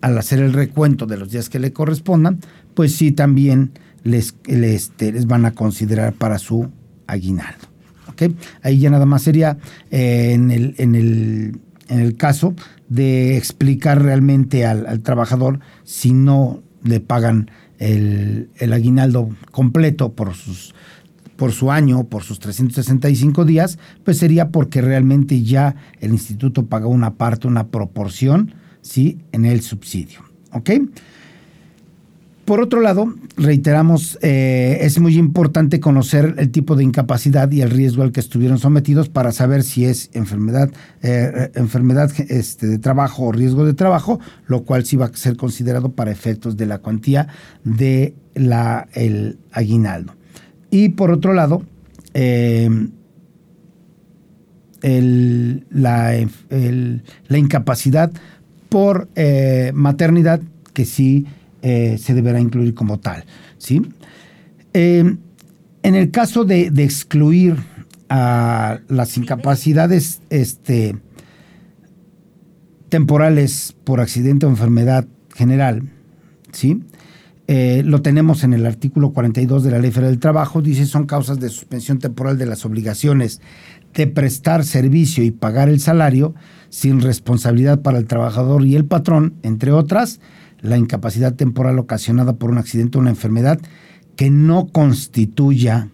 al 0.00 0.16
hacer 0.16 0.38
el 0.38 0.52
recuento 0.52 1.06
de 1.06 1.16
los 1.16 1.30
días 1.30 1.48
que 1.48 1.58
le 1.58 1.72
correspondan, 1.72 2.38
pues 2.74 2.94
sí 2.94 3.12
también 3.12 3.72
les, 4.04 4.34
este, 4.46 5.12
les 5.12 5.26
van 5.26 5.44
a 5.44 5.52
considerar 5.52 6.12
para 6.12 6.38
su 6.38 6.70
aguinaldo. 7.06 7.66
¿okay? 8.08 8.34
Ahí 8.62 8.78
ya 8.78 8.90
nada 8.90 9.06
más 9.06 9.22
sería 9.22 9.58
eh, 9.90 10.32
en, 10.32 10.50
el, 10.50 10.74
en, 10.78 10.94
el, 10.94 11.60
en 11.88 12.00
el 12.00 12.16
caso 12.16 12.54
de 12.88 13.36
explicar 13.36 14.02
realmente 14.02 14.66
al, 14.66 15.00
trabajador 15.00 15.60
si 15.84 16.12
no 16.12 16.62
le 16.82 17.00
pagan 17.00 17.50
el, 17.78 18.50
aguinaldo 18.72 19.30
completo 19.50 20.12
por 20.12 20.34
sus 20.34 20.74
por 21.36 21.52
su 21.52 21.72
año, 21.72 22.04
por 22.04 22.22
sus 22.22 22.38
365 22.38 23.46
días, 23.46 23.78
pues 24.04 24.18
sería 24.18 24.50
porque 24.50 24.82
realmente 24.82 25.42
ya 25.42 25.74
el 25.98 26.10
instituto 26.10 26.66
paga 26.66 26.86
una 26.86 27.14
parte, 27.14 27.48
una 27.48 27.68
proporción, 27.68 28.52
¿sí? 28.82 29.20
En 29.32 29.46
el 29.46 29.62
subsidio, 29.62 30.20
¿ok? 30.52 30.70
Por 32.50 32.60
otro 32.60 32.80
lado, 32.80 33.14
reiteramos, 33.36 34.18
eh, 34.22 34.78
es 34.80 34.98
muy 34.98 35.16
importante 35.16 35.78
conocer 35.78 36.34
el 36.36 36.50
tipo 36.50 36.74
de 36.74 36.82
incapacidad 36.82 37.48
y 37.52 37.60
el 37.60 37.70
riesgo 37.70 38.02
al 38.02 38.10
que 38.10 38.18
estuvieron 38.18 38.58
sometidos 38.58 39.08
para 39.08 39.30
saber 39.30 39.62
si 39.62 39.84
es 39.84 40.10
enfermedad, 40.14 40.68
eh, 41.00 41.52
enfermedad 41.54 42.10
este, 42.28 42.66
de 42.66 42.80
trabajo 42.80 43.26
o 43.26 43.30
riesgo 43.30 43.64
de 43.64 43.74
trabajo, 43.74 44.18
lo 44.48 44.64
cual 44.64 44.84
sí 44.84 44.96
va 44.96 45.06
a 45.06 45.16
ser 45.16 45.36
considerado 45.36 45.92
para 45.92 46.10
efectos 46.10 46.56
de 46.56 46.66
la 46.66 46.78
cuantía 46.78 47.28
de 47.62 48.16
el 48.34 49.38
aguinaldo. 49.52 50.16
Y 50.72 50.88
por 50.88 51.12
otro 51.12 51.34
lado, 51.34 51.62
em, 52.14 52.90
la, 55.70 56.14
la, 57.28 57.38
incapacidad 57.38 58.10
por 58.68 59.08
eh, 59.14 59.70
maternidad, 59.72 60.40
que 60.72 60.84
sí 60.84 61.26
eh, 61.62 61.98
se 61.98 62.14
deberá 62.14 62.40
incluir 62.40 62.74
como 62.74 62.98
tal. 62.98 63.24
¿sí? 63.58 63.82
Eh, 64.72 65.16
en 65.82 65.94
el 65.94 66.10
caso 66.10 66.44
de, 66.44 66.66
excluir 66.76 67.56
a 68.08 68.80
las 68.88 69.16
incapacidades 69.16 70.20
este, 70.30 70.96
temporales 72.88 73.74
por 73.84 74.00
accidente 74.00 74.46
o 74.46 74.48
enfermedad 74.48 75.06
general, 75.34 75.88
¿sí? 76.52 76.82
Eh, 77.52 77.82
lo 77.84 78.00
tenemos 78.00 78.44
en 78.44 78.52
el 78.52 78.64
artículo 78.64 79.12
42 79.12 79.64
de 79.64 79.72
la 79.72 79.80
Ley 79.80 79.90
Federal 79.90 80.12
del 80.12 80.20
Trabajo, 80.20 80.62
dice 80.62 80.86
son 80.86 81.06
causas 81.06 81.40
de 81.40 81.48
suspensión 81.48 81.98
temporal 81.98 82.38
de 82.38 82.46
las 82.46 82.64
obligaciones 82.64 83.40
de 83.92 84.06
prestar 84.06 84.64
servicio 84.64 85.24
y 85.24 85.32
pagar 85.32 85.68
el 85.68 85.80
salario 85.80 86.34
sin 86.68 87.00
responsabilidad 87.00 87.80
para 87.82 87.98
el 87.98 88.06
trabajador 88.06 88.64
y 88.64 88.76
el 88.76 88.84
patrón, 88.84 89.34
entre 89.42 89.72
otras, 89.72 90.20
la 90.60 90.76
incapacidad 90.76 91.34
temporal 91.34 91.78
ocasionada 91.78 92.34
por 92.34 92.50
un 92.50 92.58
accidente 92.58 92.98
o 92.98 93.00
una 93.00 93.10
enfermedad 93.10 93.60
que 94.16 94.30
no 94.30 94.66
constituya 94.66 95.88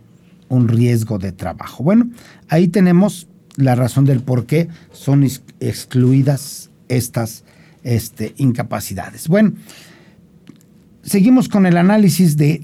un 0.48 0.68
riesgo 0.68 1.18
de 1.18 1.32
trabajo. 1.32 1.84
Bueno, 1.84 2.10
ahí 2.48 2.68
tenemos 2.68 3.28
la 3.56 3.74
razón 3.74 4.04
del 4.04 4.20
por 4.20 4.46
qué 4.46 4.68
son 4.92 5.24
excluidas 5.60 6.70
estas 6.88 7.44
este, 7.82 8.34
incapacidades. 8.36 9.28
Bueno, 9.28 9.52
seguimos 11.02 11.48
con 11.48 11.66
el 11.66 11.76
análisis 11.76 12.36
de, 12.36 12.60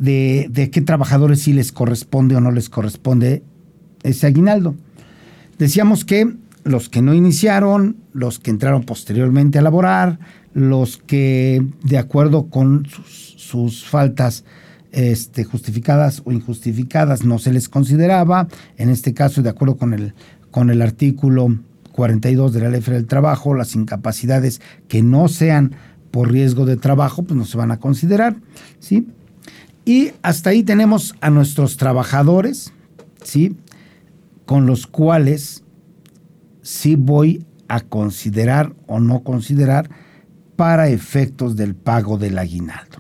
de 0.51 0.71
qué 0.71 0.81
trabajadores 0.81 1.43
sí 1.43 1.53
les 1.53 1.73
corresponde 1.73 2.37
o 2.37 2.41
no 2.41 2.51
les 2.51 2.69
corresponde 2.69 3.43
ese 4.03 4.27
aguinaldo. 4.27 4.75
Decíamos 5.59 6.05
que 6.05 6.35
los 6.65 6.89
que 6.89 7.03
no 7.03 7.15
iniciaron, 7.15 7.97
los 8.13 8.39
que 8.39 8.51
entraron 8.51 8.85
posteriormente 8.85 9.59
a 9.59 9.63
laborar, 9.63 10.19
los 10.55 10.99
que 10.99 11.67
de 11.83 11.99
acuerdo 11.99 12.49
con 12.49 12.87
sus, 12.87 13.85
faltas 13.85 14.45
este, 14.93 15.45
justificadas 15.45 16.23
o 16.25 16.33
injustificadas 16.33 17.25
no 17.25 17.39
se 17.39 17.53
les 17.53 17.69
consideraba, 17.69 18.49
en 18.77 18.89
este 18.89 19.15
caso 19.15 19.43
de 19.43 19.51
acuerdo 19.51 19.77
con 19.77 19.95
el, 19.95 20.15
con 20.51 20.71
el 20.71 20.83
artículo 20.83 21.59
42 21.93 22.53
de 22.53 22.61
la 22.61 22.71
Ley 22.71 22.81
del 22.81 23.07
Trabajo, 23.07 23.55
las 23.55 23.75
incapacidades 23.75 24.61
que 24.89 25.03
no 25.03 25.29
sean 25.29 25.75
por 26.11 26.31
riesgo 26.31 26.67
de 26.67 26.77
trabajo, 26.77 27.23
pues 27.23 27.37
no 27.37 27.45
se 27.45 27.57
van 27.57 27.71
a 27.71 27.79
considerar, 27.79 28.37
¿sí? 28.79 29.09
Y 29.85 30.13
hasta 30.23 30.51
ahí 30.51 30.63
tenemos 30.63 31.15
a 31.21 31.31
nuestros 31.31 31.77
trabajadores, 31.77 32.73
¿sí? 33.23 33.57
Con 34.47 34.67
los 34.67 34.87
cuales 34.87 35.65
sí 36.61 36.97
voy 36.97 37.45
a 37.69 37.81
considerar 37.81 38.75
o 38.87 39.01
no 39.01 39.21
considerar 39.21 39.89
para 40.63 40.89
efectos 40.89 41.57
del 41.57 41.75
pago 41.75 42.19
del 42.19 42.39
aguinaldo. 42.39 42.99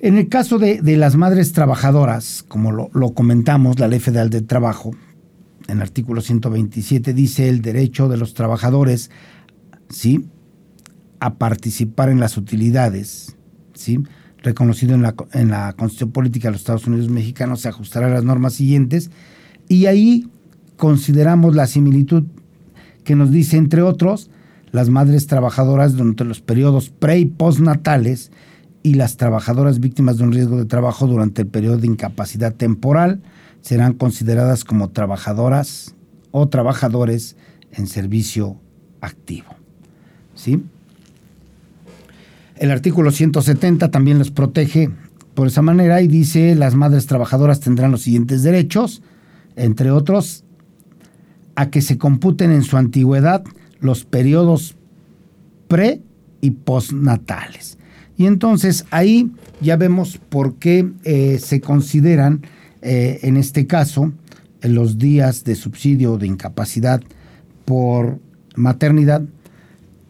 En 0.00 0.18
el 0.18 0.28
caso 0.28 0.58
de, 0.58 0.82
las 0.98 1.16
madres 1.16 1.54
trabajadoras, 1.54 2.44
como 2.46 2.72
lo, 2.72 3.14
comentamos, 3.14 3.78
la 3.78 3.88
Ley 3.88 4.00
Federal 4.00 4.28
del 4.28 4.46
Trabajo, 4.46 4.90
en 5.66 5.78
el 5.78 5.82
artículo 5.82 6.20
127 6.20 7.14
dice 7.14 7.48
el 7.48 7.62
derecho 7.62 8.10
de 8.10 8.18
los 8.18 8.34
trabajadores 8.34 9.10
¿sí? 9.88 10.26
a 11.20 11.36
participar 11.36 12.10
en 12.10 12.20
las 12.20 12.36
utilidades, 12.36 13.38
¿sí? 13.72 14.00
reconocido 14.42 14.94
en 14.94 15.00
la, 15.00 15.14
en 15.32 15.48
la 15.48 15.72
Constitución 15.72 16.12
Política 16.12 16.48
de 16.48 16.52
los 16.52 16.60
Estados 16.60 16.86
Unidos 16.86 17.08
Mexicanos, 17.08 17.62
se 17.62 17.70
ajustará 17.70 18.08
a 18.08 18.10
las 18.10 18.24
normas 18.24 18.52
siguientes, 18.52 19.10
y 19.68 19.86
ahí 19.86 20.28
consideramos 20.76 21.56
la 21.56 21.66
similitud 21.66 22.24
que 23.04 23.16
nos 23.16 23.30
dice, 23.30 23.56
entre 23.56 23.80
otros, 23.80 24.28
las 24.72 24.88
madres 24.88 25.26
trabajadoras 25.26 25.94
durante 25.96 26.24
los 26.24 26.40
periodos 26.40 26.90
pre 26.90 27.18
y 27.18 27.26
postnatales 27.26 28.30
y 28.82 28.94
las 28.94 29.16
trabajadoras 29.16 29.80
víctimas 29.80 30.18
de 30.18 30.24
un 30.24 30.32
riesgo 30.32 30.56
de 30.56 30.64
trabajo 30.64 31.06
durante 31.06 31.42
el 31.42 31.48
periodo 31.48 31.78
de 31.78 31.86
incapacidad 31.86 32.54
temporal 32.54 33.22
serán 33.60 33.92
consideradas 33.92 34.64
como 34.64 34.90
trabajadoras 34.90 35.94
o 36.30 36.48
trabajadores 36.48 37.36
en 37.72 37.86
servicio 37.86 38.56
activo. 39.00 39.48
¿Sí? 40.34 40.62
El 42.56 42.70
artículo 42.70 43.10
170 43.10 43.90
también 43.90 44.18
los 44.18 44.30
protege 44.30 44.90
por 45.34 45.46
esa 45.46 45.62
manera 45.62 46.00
y 46.02 46.08
dice 46.08 46.54
las 46.54 46.74
madres 46.74 47.06
trabajadoras 47.06 47.60
tendrán 47.60 47.90
los 47.90 48.02
siguientes 48.02 48.42
derechos, 48.42 49.02
entre 49.56 49.90
otros, 49.90 50.44
a 51.54 51.70
que 51.70 51.82
se 51.82 51.98
computen 51.98 52.50
en 52.52 52.62
su 52.62 52.76
antigüedad 52.76 53.44
los 53.80 54.04
periodos 54.04 54.76
pre 55.68 56.00
y 56.40 56.50
postnatales. 56.52 57.78
Y 58.16 58.26
entonces 58.26 58.84
ahí 58.90 59.30
ya 59.60 59.76
vemos 59.76 60.18
por 60.28 60.56
qué 60.56 60.90
eh, 61.04 61.38
se 61.38 61.60
consideran, 61.60 62.42
eh, 62.82 63.20
en 63.22 63.36
este 63.36 63.66
caso, 63.66 64.12
los 64.62 64.98
días 64.98 65.44
de 65.44 65.54
subsidio 65.54 66.18
de 66.18 66.26
incapacidad 66.26 67.00
por 67.64 68.18
maternidad 68.56 69.22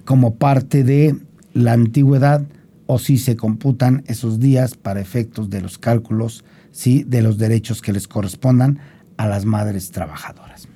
como 0.05 0.35
parte 0.35 0.83
de 0.83 1.17
la 1.53 1.73
antigüedad 1.73 2.45
o 2.87 2.99
si 2.99 3.19
se 3.19 3.37
computan 3.37 4.03
esos 4.07 4.41
días 4.41 4.75
para 4.77 5.01
efectos 5.01 5.51
de 5.51 5.61
los 5.61 5.79
cálculos 5.79 6.45
¿sí? 6.73 7.05
de 7.05 7.23
los 7.23 7.39
derechos 7.39 7.83
que 7.83 7.93
les 7.93 8.09
correspondan 8.09 8.81
a 9.17 9.29
las 9.29 9.45
madres 9.45 9.91
trabajadoras. 9.91 10.67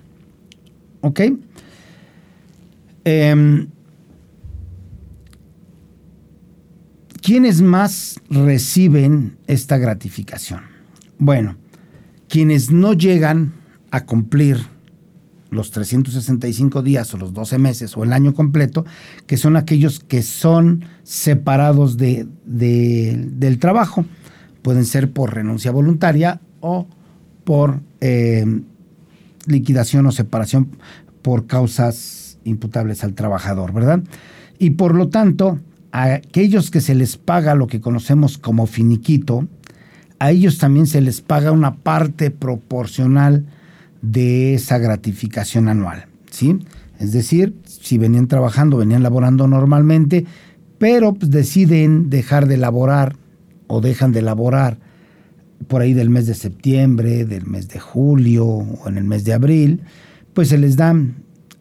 ¿Ok? 1.00 1.20
Eh, 3.04 3.66
¿Quiénes 7.24 7.62
más 7.62 8.20
reciben 8.28 9.38
esta 9.46 9.78
gratificación? 9.78 10.60
Bueno, 11.18 11.56
quienes 12.28 12.70
no 12.70 12.92
llegan 12.92 13.54
a 13.90 14.04
cumplir 14.04 14.58
los 15.48 15.70
365 15.70 16.82
días 16.82 17.14
o 17.14 17.16
los 17.16 17.32
12 17.32 17.56
meses 17.56 17.96
o 17.96 18.04
el 18.04 18.12
año 18.12 18.34
completo, 18.34 18.84
que 19.26 19.38
son 19.38 19.56
aquellos 19.56 20.00
que 20.00 20.22
son 20.22 20.84
separados 21.02 21.96
de, 21.96 22.26
del 22.44 23.58
trabajo. 23.58 24.04
Pueden 24.60 24.84
ser 24.84 25.10
por 25.10 25.32
renuncia 25.34 25.70
voluntaria 25.70 26.42
o 26.60 26.86
por 27.44 27.80
eh, 28.02 28.44
liquidación 29.46 30.04
o 30.04 30.12
separación 30.12 30.76
por 31.22 31.46
causas 31.46 32.23
imputables 32.44 33.04
al 33.04 33.14
trabajador, 33.14 33.72
¿verdad? 33.72 34.02
Y 34.58 34.70
por 34.70 34.94
lo 34.94 35.08
tanto, 35.08 35.58
a 35.92 36.14
aquellos 36.14 36.70
que 36.70 36.80
se 36.80 36.94
les 36.94 37.16
paga 37.16 37.54
lo 37.54 37.66
que 37.66 37.80
conocemos 37.80 38.38
como 38.38 38.66
finiquito, 38.66 39.46
a 40.18 40.30
ellos 40.30 40.58
también 40.58 40.86
se 40.86 41.00
les 41.00 41.20
paga 41.20 41.52
una 41.52 41.76
parte 41.76 42.30
proporcional 42.30 43.46
de 44.02 44.54
esa 44.54 44.78
gratificación 44.78 45.68
anual, 45.68 46.06
¿sí? 46.30 46.58
Es 46.98 47.12
decir, 47.12 47.54
si 47.64 47.98
venían 47.98 48.28
trabajando, 48.28 48.76
venían 48.76 49.02
laborando 49.02 49.48
normalmente, 49.48 50.24
pero 50.78 51.14
pues, 51.14 51.30
deciden 51.30 52.10
dejar 52.10 52.46
de 52.46 52.56
laborar 52.56 53.16
o 53.66 53.80
dejan 53.80 54.12
de 54.12 54.22
laborar 54.22 54.78
por 55.68 55.80
ahí 55.80 55.94
del 55.94 56.10
mes 56.10 56.26
de 56.26 56.34
septiembre, 56.34 57.24
del 57.24 57.46
mes 57.46 57.68
de 57.68 57.80
julio 57.80 58.46
o 58.46 58.88
en 58.88 58.98
el 58.98 59.04
mes 59.04 59.24
de 59.24 59.32
abril, 59.32 59.82
pues 60.32 60.48
se 60.48 60.58
les 60.58 60.76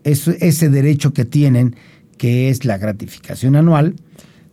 da 0.04 0.12
ese 0.40 0.70
derecho 0.70 1.14
que 1.14 1.26
tienen, 1.26 1.76
que 2.18 2.50
es 2.50 2.66
la 2.66 2.78
gratificación 2.78 3.56
anual, 3.56 3.96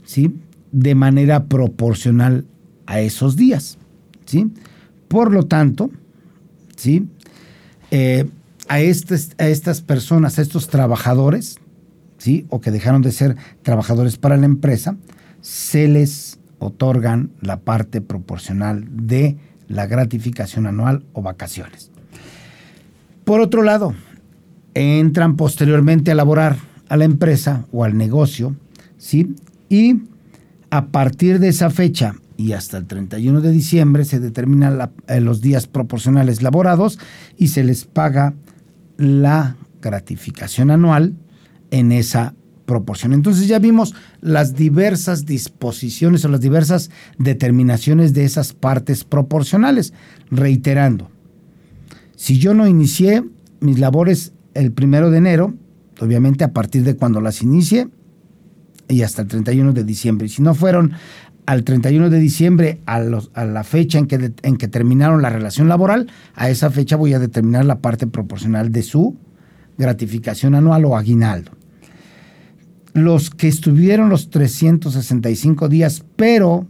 ¿sí? 0.04 0.34
de 0.72 0.94
manera 0.94 1.44
proporcional 1.44 2.44
a 2.86 3.00
esos 3.00 3.36
días. 3.36 3.78
¿sí? 4.24 4.50
Por 5.08 5.32
lo 5.32 5.44
tanto, 5.44 5.90
¿sí? 6.76 7.06
Eh, 7.90 8.28
a, 8.68 8.74
a 8.74 8.80
estas 8.80 9.80
personas, 9.80 10.38
a 10.38 10.42
estos 10.42 10.68
trabajadores, 10.68 11.58
¿sí? 12.18 12.46
o 12.48 12.60
que 12.60 12.70
dejaron 12.70 13.02
de 13.02 13.12
ser 13.12 13.36
trabajadores 13.62 14.16
para 14.16 14.36
la 14.36 14.46
empresa, 14.46 14.96
se 15.40 15.88
les 15.88 16.38
otorgan 16.58 17.30
la 17.40 17.60
parte 17.60 18.00
proporcional 18.00 18.84
de 18.90 19.36
la 19.66 19.86
gratificación 19.86 20.66
anual 20.66 21.04
o 21.12 21.22
vacaciones. 21.22 21.90
Por 23.24 23.40
otro 23.40 23.62
lado, 23.62 23.94
entran 24.74 25.36
posteriormente 25.36 26.10
a 26.10 26.14
laborar 26.14 26.56
a 26.88 26.96
la 26.96 27.04
empresa 27.04 27.66
o 27.72 27.84
al 27.84 27.96
negocio, 27.96 28.54
¿sí? 28.98 29.34
Y 29.68 30.02
a 30.70 30.86
partir 30.86 31.38
de 31.38 31.48
esa 31.48 31.70
fecha 31.70 32.14
y 32.36 32.52
hasta 32.52 32.78
el 32.78 32.86
31 32.86 33.40
de 33.42 33.50
diciembre 33.50 34.04
se 34.04 34.18
determinan 34.18 34.90
eh, 35.08 35.20
los 35.20 35.40
días 35.40 35.66
proporcionales 35.66 36.42
laborados 36.42 36.98
y 37.36 37.48
se 37.48 37.62
les 37.64 37.84
paga 37.84 38.34
la 38.96 39.56
gratificación 39.82 40.70
anual 40.70 41.14
en 41.70 41.92
esa 41.92 42.34
proporción. 42.64 43.12
Entonces 43.12 43.46
ya 43.46 43.58
vimos 43.58 43.94
las 44.20 44.54
diversas 44.54 45.26
disposiciones 45.26 46.24
o 46.24 46.28
las 46.28 46.40
diversas 46.40 46.90
determinaciones 47.18 48.14
de 48.14 48.24
esas 48.24 48.52
partes 48.52 49.04
proporcionales. 49.04 49.92
Reiterando, 50.30 51.10
si 52.16 52.38
yo 52.38 52.54
no 52.54 52.66
inicié 52.66 53.24
mis 53.60 53.78
labores 53.78 54.32
el 54.54 54.72
primero 54.72 55.10
de 55.10 55.18
enero, 55.18 55.54
obviamente 56.00 56.44
a 56.44 56.52
partir 56.52 56.84
de 56.84 56.96
cuando 56.96 57.20
las 57.20 57.42
inicie, 57.42 57.88
y 58.88 59.02
hasta 59.02 59.22
el 59.22 59.28
31 59.28 59.72
de 59.72 59.84
diciembre. 59.84 60.28
Si 60.28 60.42
no 60.42 60.54
fueron 60.54 60.92
al 61.46 61.64
31 61.64 62.10
de 62.10 62.18
diciembre, 62.18 62.80
a, 62.86 63.00
la 63.00 63.64
fecha 63.64 63.98
en 63.98 64.06
que, 64.06 64.32
en 64.42 64.56
que 64.56 64.68
terminaron 64.68 65.22
la 65.22 65.30
relación 65.30 65.68
laboral, 65.68 66.10
a 66.34 66.50
esa 66.50 66.70
fecha 66.70 66.96
voy 66.96 67.14
a 67.14 67.18
determinar 67.18 67.64
la 67.64 67.80
parte 67.80 68.06
proporcional 68.06 68.72
de 68.72 68.82
su 68.82 69.16
gratificación 69.78 70.54
anual 70.54 70.84
o 70.84 70.96
aguinaldo. 70.96 71.52
Los 72.92 73.30
que 73.30 73.48
estuvieron 73.48 74.10
los 74.10 74.30
365 74.30 75.68
días, 75.68 76.04
pero 76.16 76.66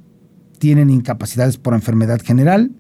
tienen 0.59 0.91
incapacidades 0.91 1.57
por 1.57 1.75
enfermedad 1.75 2.21
general, 2.23 2.71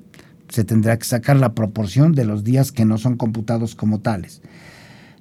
se 0.48 0.64
tendrá 0.64 0.98
que 0.98 1.04
sacar 1.04 1.36
la 1.36 1.54
proporción 1.54 2.12
de 2.12 2.24
los 2.24 2.44
días 2.44 2.72
que 2.72 2.84
no 2.84 2.98
son 2.98 3.16
computados 3.16 3.74
como 3.74 4.00
tales. 4.00 4.42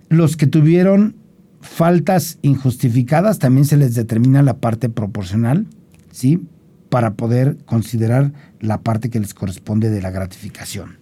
Los 0.10 0.36
que 0.36 0.48
tuvieron 0.48 1.16
faltas 1.62 2.40
injustificadas 2.42 3.40
también 3.40 3.66
se 3.66 3.78
les 3.78 3.96
determina 3.96 4.42
la 4.42 4.58
parte 4.58 4.90
proporcional, 4.90 5.68
¿sí? 6.12 6.42
Para 6.90 7.14
poder 7.14 7.58
considerar 7.66 8.34
la 8.60 8.82
parte 8.82 9.10
que 9.10 9.20
les 9.20 9.34
corresponde 9.34 9.90
de 9.90 10.02
la 10.02 10.10
gratificación. 10.10 10.98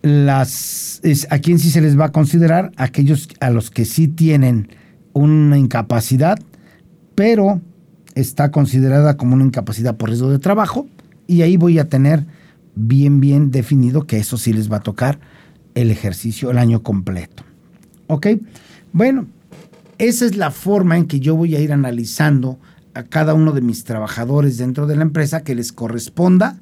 Las, 0.00 1.00
¿A 1.30 1.38
quién 1.38 1.58
sí 1.58 1.70
se 1.70 1.80
les 1.80 1.98
va 1.98 2.06
a 2.06 2.12
considerar? 2.12 2.72
Aquellos 2.76 3.28
a 3.40 3.50
los 3.50 3.70
que 3.70 3.84
sí 3.84 4.08
tienen 4.08 4.68
una 5.12 5.58
incapacidad, 5.58 6.38
pero 7.14 7.60
está 8.14 8.50
considerada 8.50 9.16
como 9.16 9.34
una 9.34 9.44
incapacidad 9.44 9.96
por 9.96 10.08
riesgo 10.08 10.30
de 10.30 10.38
trabajo, 10.38 10.88
y 11.26 11.42
ahí 11.42 11.56
voy 11.56 11.78
a 11.78 11.88
tener 11.88 12.26
bien, 12.74 13.20
bien 13.20 13.50
definido 13.50 14.06
que 14.06 14.18
eso 14.18 14.38
sí 14.38 14.52
les 14.52 14.70
va 14.72 14.78
a 14.78 14.80
tocar 14.80 15.20
el 15.74 15.90
ejercicio, 15.90 16.50
el 16.50 16.58
año 16.58 16.82
completo. 16.82 17.44
¿Ok? 18.12 18.26
Bueno, 18.92 19.26
esa 19.96 20.26
es 20.26 20.36
la 20.36 20.50
forma 20.50 20.98
en 20.98 21.06
que 21.06 21.18
yo 21.18 21.34
voy 21.34 21.56
a 21.56 21.60
ir 21.60 21.72
analizando 21.72 22.58
a 22.92 23.04
cada 23.04 23.32
uno 23.32 23.52
de 23.52 23.62
mis 23.62 23.84
trabajadores 23.84 24.58
dentro 24.58 24.86
de 24.86 24.96
la 24.96 25.02
empresa 25.02 25.44
que 25.44 25.54
les 25.54 25.72
corresponda 25.72 26.60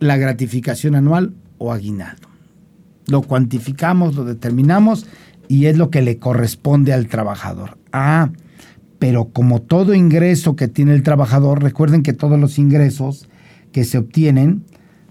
la 0.00 0.16
gratificación 0.16 0.96
anual 0.96 1.34
o 1.58 1.72
aguinaldo. 1.72 2.26
Lo 3.06 3.22
cuantificamos, 3.22 4.16
lo 4.16 4.24
determinamos 4.24 5.06
y 5.46 5.66
es 5.66 5.76
lo 5.76 5.88
que 5.88 6.02
le 6.02 6.18
corresponde 6.18 6.92
al 6.92 7.06
trabajador. 7.06 7.78
Ah, 7.92 8.30
pero 8.98 9.26
como 9.26 9.62
todo 9.62 9.94
ingreso 9.94 10.56
que 10.56 10.66
tiene 10.66 10.94
el 10.94 11.04
trabajador, 11.04 11.62
recuerden 11.62 12.02
que 12.02 12.12
todos 12.12 12.40
los 12.40 12.58
ingresos 12.58 13.28
que 13.70 13.84
se 13.84 13.98
obtienen 13.98 14.64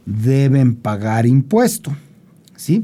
deben 0.05 0.75
pagar 0.75 1.25
impuesto. 1.25 1.95
¿Sí? 2.57 2.83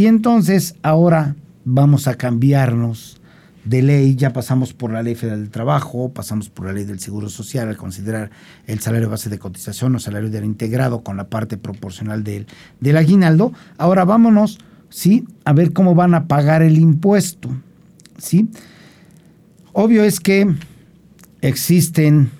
Y 0.00 0.06
entonces 0.06 0.76
ahora 0.80 1.36
vamos 1.66 2.08
a 2.08 2.14
cambiarnos 2.14 3.20
de 3.66 3.82
ley, 3.82 4.16
ya 4.16 4.32
pasamos 4.32 4.72
por 4.72 4.90
la 4.90 5.02
ley 5.02 5.14
federal 5.14 5.40
del 5.40 5.50
trabajo, 5.50 6.10
pasamos 6.10 6.48
por 6.48 6.64
la 6.64 6.72
ley 6.72 6.84
del 6.84 7.00
seguro 7.00 7.28
social 7.28 7.68
al 7.68 7.76
considerar 7.76 8.30
el 8.66 8.80
salario 8.80 9.10
base 9.10 9.28
de 9.28 9.38
cotización 9.38 9.94
o 9.94 9.98
salario 9.98 10.30
del 10.30 10.46
integrado 10.46 11.02
con 11.02 11.18
la 11.18 11.28
parte 11.28 11.58
proporcional 11.58 12.24
del, 12.24 12.46
del 12.80 12.96
aguinaldo. 12.96 13.52
Ahora 13.76 14.06
vámonos, 14.06 14.58
¿sí? 14.88 15.26
A 15.44 15.52
ver 15.52 15.74
cómo 15.74 15.94
van 15.94 16.14
a 16.14 16.28
pagar 16.28 16.62
el 16.62 16.78
impuesto, 16.78 17.50
¿sí? 18.16 18.48
Obvio 19.74 20.02
es 20.02 20.18
que 20.18 20.50
existen 21.42 22.30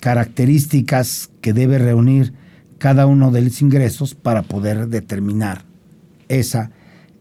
características 0.00 1.30
que 1.40 1.52
debe 1.52 1.78
reunir 1.78 2.32
cada 2.78 3.06
uno 3.06 3.30
de 3.30 3.42
los 3.42 3.62
ingresos 3.62 4.16
para 4.16 4.42
poder 4.42 4.88
determinar 4.88 5.62
esa 6.28 6.72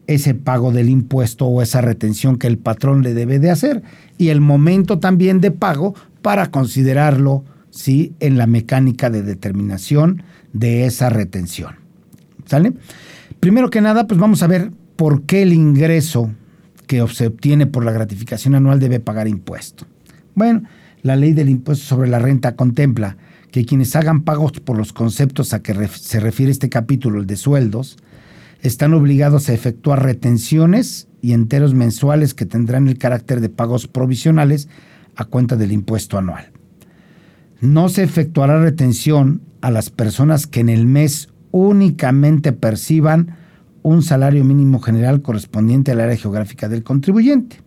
ese 0.08 0.34
pago 0.34 0.72
del 0.72 0.90
impuesto 0.90 1.46
o 1.46 1.62
esa 1.62 1.82
retención 1.82 2.38
que 2.38 2.48
el 2.48 2.58
patrón 2.58 3.04
le 3.04 3.14
debe 3.14 3.40
de 3.40 3.52
hacer 3.52 3.84
y 4.18 4.30
el 4.30 4.42
momento 4.42 5.00
también 5.00 5.42
de 5.42 5.52
pago 5.52 5.96
para 6.22 6.52
considerarlo 6.52 7.44
¿sí? 7.70 8.14
en 8.20 8.38
la 8.38 8.48
mecánica 8.48 9.10
de 9.10 9.24
determinación 9.24 10.24
de 10.52 10.86
esa 10.86 11.10
retención. 11.10 11.76
¿Sale? 12.46 12.74
Primero 13.40 13.70
que 13.70 13.82
nada, 13.82 14.08
pues 14.08 14.20
vamos 14.20 14.44
a 14.44 14.48
ver 14.48 14.72
por 14.96 15.24
qué 15.24 15.44
el 15.44 15.54
ingreso 15.54 16.32
que 16.88 17.06
se 17.08 17.28
obtiene 17.28 17.66
por 17.66 17.86
la 17.86 17.92
gratificación 17.92 18.56
anual 18.56 18.80
debe 18.80 19.00
pagar 19.00 19.28
impuesto. 19.28 19.86
Bueno, 20.36 20.64
la 21.02 21.16
ley 21.16 21.34
del 21.34 21.50
impuesto 21.50 21.86
sobre 21.86 22.10
la 22.10 22.20
renta 22.20 22.56
contempla 22.56 23.18
que 23.52 23.66
quienes 23.66 23.96
hagan 23.96 24.24
pagos 24.24 24.54
por 24.54 24.78
los 24.78 24.94
conceptos 24.94 25.54
a 25.54 25.62
que 25.62 25.88
se 25.88 26.20
refiere 26.20 26.52
este 26.52 26.70
capítulo, 26.70 27.20
el 27.20 27.28
de 27.28 27.36
sueldos, 27.36 27.98
están 28.64 28.94
obligados 28.94 29.50
a 29.50 29.54
efectuar 29.54 30.04
retenciones 30.04 31.10
y 31.22 31.34
enteros 31.34 31.74
mensuales 31.74 32.34
que 32.34 32.46
tendrán 32.46 32.88
el 32.88 32.98
carácter 32.98 33.42
de 33.42 33.50
pagos 33.50 33.88
provisionales 33.88 34.70
a 35.16 35.26
cuenta 35.26 35.58
del 35.58 35.74
impuesto 35.74 36.18
anual. 36.18 36.52
No 37.60 37.90
se 37.90 38.04
efectuará 38.04 38.62
retención 38.62 39.42
a 39.62 39.70
las 39.70 39.90
personas 39.90 40.48
que 40.48 40.62
en 40.62 40.70
el 40.70 40.86
mes 40.86 41.28
únicamente 41.52 42.54
perciban 42.54 43.36
un 43.84 44.02
salario 44.02 44.46
mínimo 44.46 44.80
general 44.80 45.22
correspondiente 45.22 45.92
al 45.92 46.00
área 46.00 46.16
geográfica 46.16 46.70
del 46.70 46.84
contribuyente. 46.84 47.58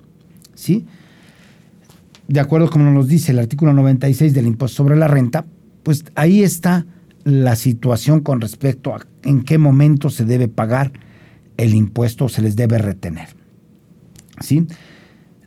¿Sí? 0.54 0.86
De 2.26 2.40
acuerdo 2.40 2.70
como 2.70 2.90
nos 2.90 3.06
dice 3.06 3.32
el 3.32 3.38
artículo 3.38 3.74
96 3.74 4.32
del 4.32 4.46
impuesto 4.46 4.78
sobre 4.78 4.96
la 4.96 5.08
renta, 5.08 5.44
pues 5.82 6.04
ahí 6.14 6.42
está 6.42 6.86
la 7.26 7.56
situación 7.56 8.20
con 8.20 8.40
respecto 8.40 8.94
a 8.94 9.00
en 9.24 9.42
qué 9.42 9.58
momento 9.58 10.10
se 10.10 10.24
debe 10.24 10.46
pagar 10.46 10.92
el 11.56 11.74
impuesto 11.74 12.26
o 12.26 12.28
se 12.28 12.40
les 12.40 12.54
debe 12.54 12.78
retener. 12.78 13.26
¿Sí? 14.38 14.64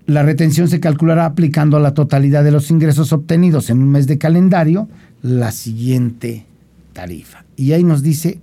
La 0.05 0.21
retención 0.23 0.67
se 0.67 0.81
calculará 0.81 1.23
aplicando 1.23 1.77
a 1.77 1.79
la 1.79 1.93
totalidad 1.93 2.43
de 2.43 2.51
los 2.51 2.69
ingresos 2.69 3.13
obtenidos 3.13 3.69
en 3.69 3.81
un 3.81 3.91
mes 3.91 4.07
de 4.07 4.17
calendario 4.17 4.89
la 5.21 5.53
siguiente 5.53 6.45
tarifa. 6.91 7.45
Y 7.55 7.71
ahí 7.71 7.85
nos 7.85 8.03
dice, 8.03 8.41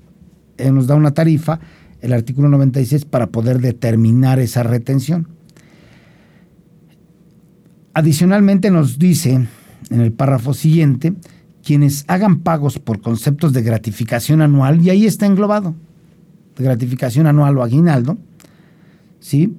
nos 0.72 0.86
da 0.86 0.94
una 0.94 1.10
tarifa, 1.10 1.60
el 2.00 2.14
artículo 2.14 2.48
96, 2.48 3.04
para 3.04 3.26
poder 3.26 3.60
determinar 3.60 4.38
esa 4.38 4.62
retención. 4.62 5.28
Adicionalmente 7.92 8.70
nos 8.70 8.98
dice 8.98 9.46
en 9.90 10.00
el 10.00 10.12
párrafo 10.12 10.54
siguiente 10.54 11.12
quienes 11.66 12.04
hagan 12.06 12.42
pagos 12.42 12.78
por 12.78 13.00
conceptos 13.00 13.52
de 13.52 13.60
gratificación 13.60 14.40
anual, 14.40 14.80
y 14.80 14.90
ahí 14.90 15.04
está 15.04 15.26
englobado, 15.26 15.74
gratificación 16.56 17.26
anual 17.26 17.58
o 17.58 17.64
aguinaldo, 17.64 18.18
¿sí? 19.18 19.56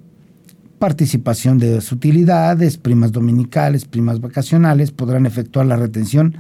participación 0.80 1.58
de 1.58 1.80
utilidades, 1.92 2.78
primas 2.78 3.12
dominicales, 3.12 3.84
primas 3.84 4.22
vacacionales, 4.22 4.92
podrán 4.92 5.26
efectuar 5.26 5.66
la 5.66 5.76
retención 5.76 6.36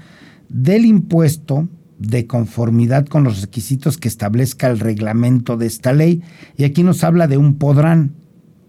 del 0.48 0.86
impuesto 0.86 1.68
de 2.00 2.28
conformidad 2.28 3.06
con 3.06 3.26
los 3.26 3.42
requisitos 3.42 3.98
que 3.98 4.08
establezca 4.08 4.68
el 4.68 4.80
reglamento 4.80 5.58
de 5.58 5.66
esta 5.66 5.92
ley. 5.92 6.22
Y 6.56 6.64
aquí 6.64 6.82
nos 6.84 7.04
habla 7.04 7.28
de 7.28 7.36
un 7.36 7.56
podrán, 7.56 8.14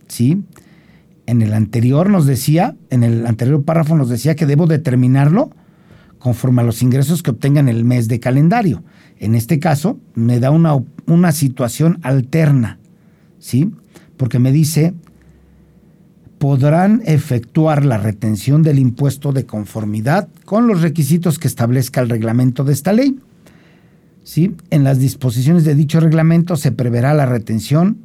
¿sí? 0.08 0.42
En 1.26 1.42
el 1.42 1.52
anterior 1.52 2.10
nos 2.10 2.26
decía, 2.26 2.74
en 2.90 3.04
el 3.04 3.24
anterior 3.24 3.62
párrafo 3.62 3.96
nos 3.96 4.08
decía 4.08 4.34
que 4.34 4.46
debo 4.46 4.66
determinarlo 4.66 5.52
conforme 6.18 6.62
a 6.62 6.64
los 6.64 6.82
ingresos 6.82 7.22
que 7.22 7.30
obtengan 7.30 7.68
el 7.68 7.84
mes 7.84 8.08
de 8.08 8.20
calendario. 8.20 8.82
En 9.18 9.34
este 9.34 9.58
caso, 9.58 9.98
me 10.14 10.40
da 10.40 10.50
una, 10.50 10.76
una 11.06 11.32
situación 11.32 11.98
alterna, 12.02 12.78
¿sí? 13.38 13.70
Porque 14.16 14.38
me 14.38 14.52
dice, 14.52 14.94
podrán 16.38 17.02
efectuar 17.04 17.84
la 17.84 17.98
retención 17.98 18.62
del 18.62 18.78
impuesto 18.78 19.32
de 19.32 19.44
conformidad 19.44 20.28
con 20.44 20.66
los 20.66 20.80
requisitos 20.82 21.38
que 21.38 21.48
establezca 21.48 22.00
el 22.00 22.08
reglamento 22.08 22.64
de 22.64 22.72
esta 22.72 22.92
ley. 22.92 23.18
¿Sí? 24.22 24.54
En 24.70 24.84
las 24.84 24.98
disposiciones 24.98 25.64
de 25.64 25.74
dicho 25.74 26.00
reglamento 26.00 26.56
se 26.56 26.70
preverá 26.70 27.14
la 27.14 27.24
retención, 27.24 27.98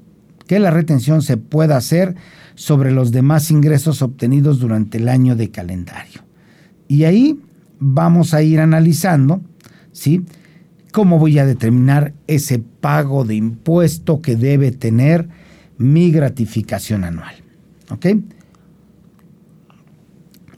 que 0.47 0.59
la 0.59 0.71
retención 0.71 1.21
se 1.21 1.37
pueda 1.37 1.75
hacer 1.75 2.15
sobre 2.55 2.91
los 2.91 3.11
demás 3.11 3.51
ingresos 3.51 4.01
obtenidos 4.01 4.59
durante 4.59 4.99
el 4.99 5.09
año 5.09 5.35
de 5.35 5.51
calendario. 5.51 6.21
Y 6.87 7.03
ahí 7.03 7.39
vamos 7.79 8.33
a 8.33 8.41
ir 8.41 8.59
analizando, 8.59 9.41
¿sí? 9.91 10.25
¿Cómo 10.91 11.17
voy 11.17 11.39
a 11.39 11.45
determinar 11.45 12.13
ese 12.27 12.59
pago 12.59 13.25
de 13.25 13.35
impuesto 13.35 14.21
que 14.21 14.35
debe 14.35 14.71
tener 14.71 15.27
mi 15.77 16.11
gratificación 16.11 17.03
anual? 17.03 17.35
¿Ok? 17.89 18.07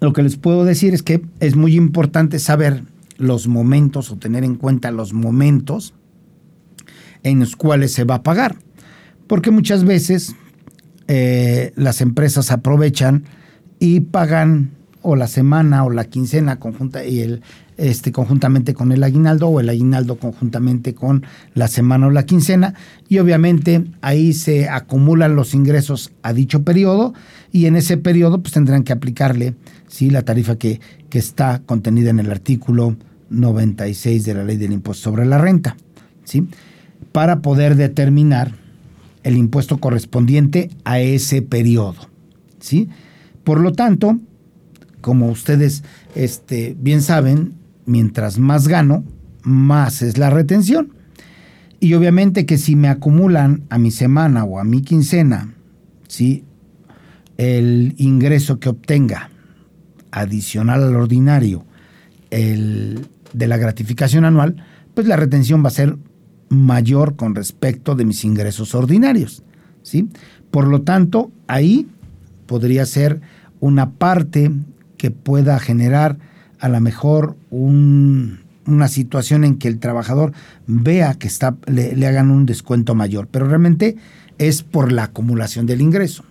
Lo 0.01 0.13
que 0.13 0.23
les 0.23 0.35
puedo 0.35 0.65
decir 0.65 0.93
es 0.93 1.03
que 1.03 1.25
es 1.39 1.55
muy 1.55 1.75
importante 1.75 2.39
saber 2.39 2.83
los 3.17 3.47
momentos 3.47 4.11
o 4.11 4.17
tener 4.17 4.43
en 4.43 4.55
cuenta 4.55 4.91
los 4.91 5.13
momentos 5.13 5.93
en 7.23 7.39
los 7.39 7.55
cuales 7.55 7.93
se 7.93 8.03
va 8.03 8.15
a 8.15 8.23
pagar. 8.23 8.57
Porque 9.27 9.51
muchas 9.51 9.83
veces 9.83 10.35
eh, 11.07 11.71
las 11.75 12.01
empresas 12.01 12.51
aprovechan 12.51 13.23
y 13.79 14.01
pagan 14.01 14.71
o 15.05 15.15
la 15.15 15.27
semana 15.27 15.83
o 15.83 15.91
la 15.91 16.05
quincena 16.05 16.59
conjunta 16.59 17.05
y 17.05 17.21
el 17.21 17.41
este 17.77 18.11
conjuntamente 18.11 18.73
con 18.73 18.91
el 18.91 19.03
aguinaldo 19.03 19.47
o 19.49 19.59
el 19.59 19.69
aguinaldo 19.69 20.17
conjuntamente 20.17 20.95
con 20.95 21.25
la 21.53 21.67
semana 21.67 22.07
o 22.07 22.09
la 22.09 22.25
quincena 22.25 22.73
y 23.07 23.19
obviamente 23.19 23.83
ahí 24.01 24.33
se 24.33 24.67
acumulan 24.67 25.35
los 25.35 25.53
ingresos 25.53 26.11
a 26.23 26.33
dicho 26.33 26.63
periodo 26.63 27.13
y 27.51 27.67
en 27.67 27.75
ese 27.75 27.97
periodo 27.97 28.41
pues 28.41 28.53
tendrán 28.53 28.83
que 28.83 28.93
aplicarle 28.93 29.55
¿sí? 29.87 30.09
la 30.09 30.23
tarifa 30.23 30.55
que, 30.55 30.79
que 31.09 31.19
está 31.19 31.61
contenida 31.65 32.09
en 32.09 32.19
el 32.19 32.31
artículo 32.31 32.95
96 33.29 34.25
de 34.25 34.33
la 34.33 34.43
ley 34.43 34.57
del 34.57 34.71
impuesto 34.71 35.03
sobre 35.03 35.25
la 35.25 35.37
renta 35.37 35.75
¿sí? 36.23 36.47
para 37.11 37.41
poder 37.41 37.75
determinar 37.75 38.53
el 39.23 39.37
impuesto 39.37 39.77
correspondiente 39.77 40.69
a 40.83 40.99
ese 40.99 41.41
periodo 41.41 42.07
¿sí? 42.59 42.89
por 43.43 43.59
lo 43.59 43.73
tanto 43.73 44.19
como 45.05 45.29
ustedes 45.29 45.83
este, 46.15 46.75
bien 46.79 47.03
saben, 47.03 47.53
mientras 47.85 48.39
más 48.39 48.67
gano, 48.67 49.03
más 49.43 50.01
es 50.01 50.17
la 50.17 50.31
retención. 50.31 50.95
Y 51.79 51.93
obviamente 51.93 52.47
que 52.47 52.57
si 52.57 52.75
me 52.75 52.87
acumulan 52.87 53.65
a 53.69 53.77
mi 53.77 53.91
semana 53.91 54.45
o 54.45 54.57
a 54.57 54.63
mi 54.63 54.81
quincena, 54.81 55.53
¿sí? 56.07 56.43
el 57.37 57.93
ingreso 57.97 58.59
que 58.59 58.69
obtenga 58.69 59.29
adicional 60.09 60.81
al 60.81 60.95
ordinario 60.95 61.67
el, 62.31 63.07
de 63.31 63.45
la 63.45 63.57
gratificación 63.57 64.25
anual, 64.25 64.55
pues 64.95 65.05
la 65.05 65.17
retención 65.17 65.63
va 65.63 65.67
a 65.67 65.71
ser 65.71 65.97
mayor 66.49 67.15
con 67.15 67.35
respecto 67.35 67.93
de 67.93 68.05
mis 68.05 68.25
ingresos 68.25 68.73
ordinarios. 68.73 69.43
¿sí? 69.83 70.09
Por 70.49 70.67
lo 70.67 70.81
tanto, 70.81 71.29
ahí 71.45 71.87
podría 72.47 72.87
ser 72.87 73.21
una 73.59 73.91
parte 73.91 74.49
que 75.05 75.11
pueda 75.11 75.59
generar 75.59 76.17
a 76.59 76.67
lo 76.67 76.81
mejor 76.81 77.37
una 77.51 78.87
situación 78.87 79.43
en 79.43 79.59
que 79.59 79.67
el 79.67 79.77
trabajador 79.77 80.33
vea 80.65 81.13
que 81.13 81.27
está, 81.27 81.55
le, 81.67 82.07
hagan 82.07 82.31
un 82.31 82.47
descuento 82.47 82.95
mayor, 82.95 83.27
pero 83.29 83.47
realmente 83.47 83.97
es 84.39 84.63
por 84.63 84.91
la 84.91 85.03
acumulación 85.03 85.67
del 85.67 85.81
ingreso. 85.81 86.23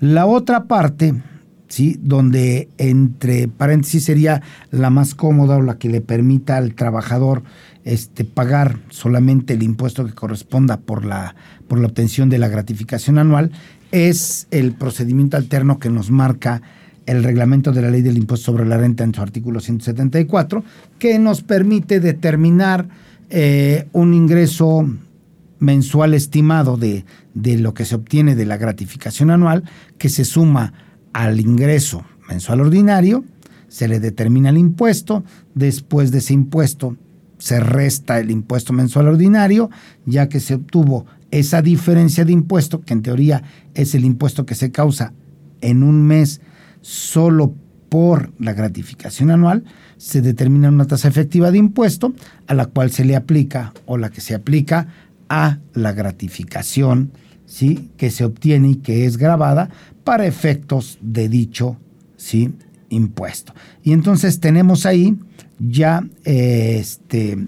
La 0.00 0.26
otra 0.26 0.64
parte, 0.64 1.22
¿sí? 1.68 2.00
donde 2.02 2.68
entre 2.78 3.46
paréntesis 3.46 4.06
sería 4.06 4.42
la 4.72 4.90
más 4.90 5.14
cómoda 5.14 5.58
o 5.58 5.62
la 5.62 5.78
que 5.78 5.88
le 5.88 6.00
permita 6.00 6.56
al 6.56 6.74
trabajador 6.74 7.44
este, 7.84 8.24
pagar 8.24 8.80
solamente 8.88 9.54
el 9.54 9.62
impuesto 9.62 10.04
que 10.04 10.14
corresponda 10.14 10.78
por 10.78 11.04
la, 11.04 11.36
por 11.68 11.78
la 11.78 11.86
obtención 11.86 12.28
de 12.28 12.38
la 12.38 12.48
gratificación 12.48 13.18
anual, 13.18 13.52
es 13.92 14.48
el 14.50 14.72
procedimiento 14.72 15.36
alterno 15.36 15.78
que 15.78 15.90
nos 15.90 16.10
marca 16.10 16.60
el 17.10 17.24
reglamento 17.24 17.72
de 17.72 17.82
la 17.82 17.90
ley 17.90 18.02
del 18.02 18.16
impuesto 18.16 18.52
sobre 18.52 18.64
la 18.64 18.76
renta 18.76 19.02
en 19.02 19.12
su 19.12 19.20
artículo 19.20 19.58
174, 19.58 20.62
que 21.00 21.18
nos 21.18 21.42
permite 21.42 21.98
determinar 21.98 22.88
eh, 23.30 23.88
un 23.92 24.14
ingreso 24.14 24.88
mensual 25.58 26.14
estimado 26.14 26.76
de, 26.76 27.04
de 27.34 27.58
lo 27.58 27.74
que 27.74 27.84
se 27.84 27.96
obtiene 27.96 28.36
de 28.36 28.46
la 28.46 28.58
gratificación 28.58 29.32
anual, 29.32 29.64
que 29.98 30.08
se 30.08 30.24
suma 30.24 30.72
al 31.12 31.40
ingreso 31.40 32.04
mensual 32.28 32.60
ordinario, 32.60 33.24
se 33.66 33.88
le 33.88 33.98
determina 33.98 34.50
el 34.50 34.58
impuesto, 34.58 35.24
después 35.56 36.12
de 36.12 36.18
ese 36.18 36.34
impuesto 36.34 36.96
se 37.38 37.58
resta 37.58 38.20
el 38.20 38.30
impuesto 38.30 38.72
mensual 38.72 39.08
ordinario, 39.08 39.68
ya 40.06 40.28
que 40.28 40.38
se 40.38 40.54
obtuvo 40.54 41.06
esa 41.32 41.60
diferencia 41.60 42.24
de 42.24 42.32
impuesto, 42.32 42.82
que 42.82 42.92
en 42.92 43.02
teoría 43.02 43.42
es 43.74 43.96
el 43.96 44.04
impuesto 44.04 44.46
que 44.46 44.54
se 44.54 44.70
causa 44.70 45.12
en 45.60 45.82
un 45.82 46.06
mes 46.06 46.40
solo 46.80 47.54
por 47.88 48.32
la 48.38 48.52
gratificación 48.52 49.30
anual, 49.30 49.64
se 49.96 50.22
determina 50.22 50.68
una 50.68 50.86
tasa 50.86 51.08
efectiva 51.08 51.50
de 51.50 51.58
impuesto 51.58 52.14
a 52.46 52.54
la 52.54 52.66
cual 52.66 52.90
se 52.90 53.04
le 53.04 53.16
aplica 53.16 53.74
o 53.84 53.98
la 53.98 54.10
que 54.10 54.20
se 54.20 54.34
aplica 54.34 54.88
a 55.28 55.58
la 55.74 55.92
gratificación 55.92 57.12
¿sí? 57.46 57.90
que 57.96 58.10
se 58.10 58.24
obtiene 58.24 58.70
y 58.70 58.76
que 58.76 59.04
es 59.04 59.16
grabada 59.16 59.68
para 60.04 60.26
efectos 60.26 60.98
de 61.02 61.28
dicho 61.28 61.76
¿sí? 62.16 62.52
impuesto. 62.88 63.54
Y 63.82 63.92
entonces 63.92 64.40
tenemos 64.40 64.86
ahí 64.86 65.18
ya 65.58 66.02
este, 66.24 67.46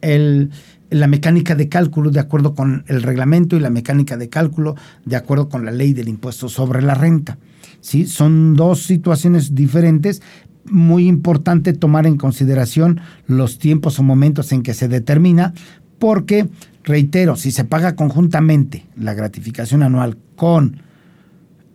el, 0.00 0.50
la 0.90 1.06
mecánica 1.06 1.54
de 1.54 1.68
cálculo 1.68 2.10
de 2.10 2.20
acuerdo 2.20 2.54
con 2.54 2.84
el 2.88 3.02
reglamento 3.02 3.56
y 3.56 3.60
la 3.60 3.70
mecánica 3.70 4.16
de 4.16 4.28
cálculo 4.28 4.76
de 5.04 5.16
acuerdo 5.16 5.48
con 5.48 5.64
la 5.64 5.72
ley 5.72 5.92
del 5.92 6.08
impuesto 6.08 6.48
sobre 6.48 6.82
la 6.82 6.94
renta. 6.94 7.38
¿sí? 7.80 8.06
Son 8.06 8.54
dos 8.54 8.82
situaciones 8.82 9.54
diferentes. 9.54 10.22
Muy 10.66 11.08
importante 11.08 11.72
tomar 11.72 12.06
en 12.06 12.16
consideración 12.16 13.00
los 13.26 13.58
tiempos 13.58 13.98
o 13.98 14.02
momentos 14.02 14.52
en 14.52 14.62
que 14.62 14.72
se 14.72 14.88
determina, 14.88 15.52
porque, 15.98 16.48
reitero, 16.84 17.36
si 17.36 17.50
se 17.50 17.64
paga 17.64 17.96
conjuntamente 17.96 18.86
la 18.96 19.14
gratificación 19.14 19.82
anual 19.82 20.16
con 20.36 20.78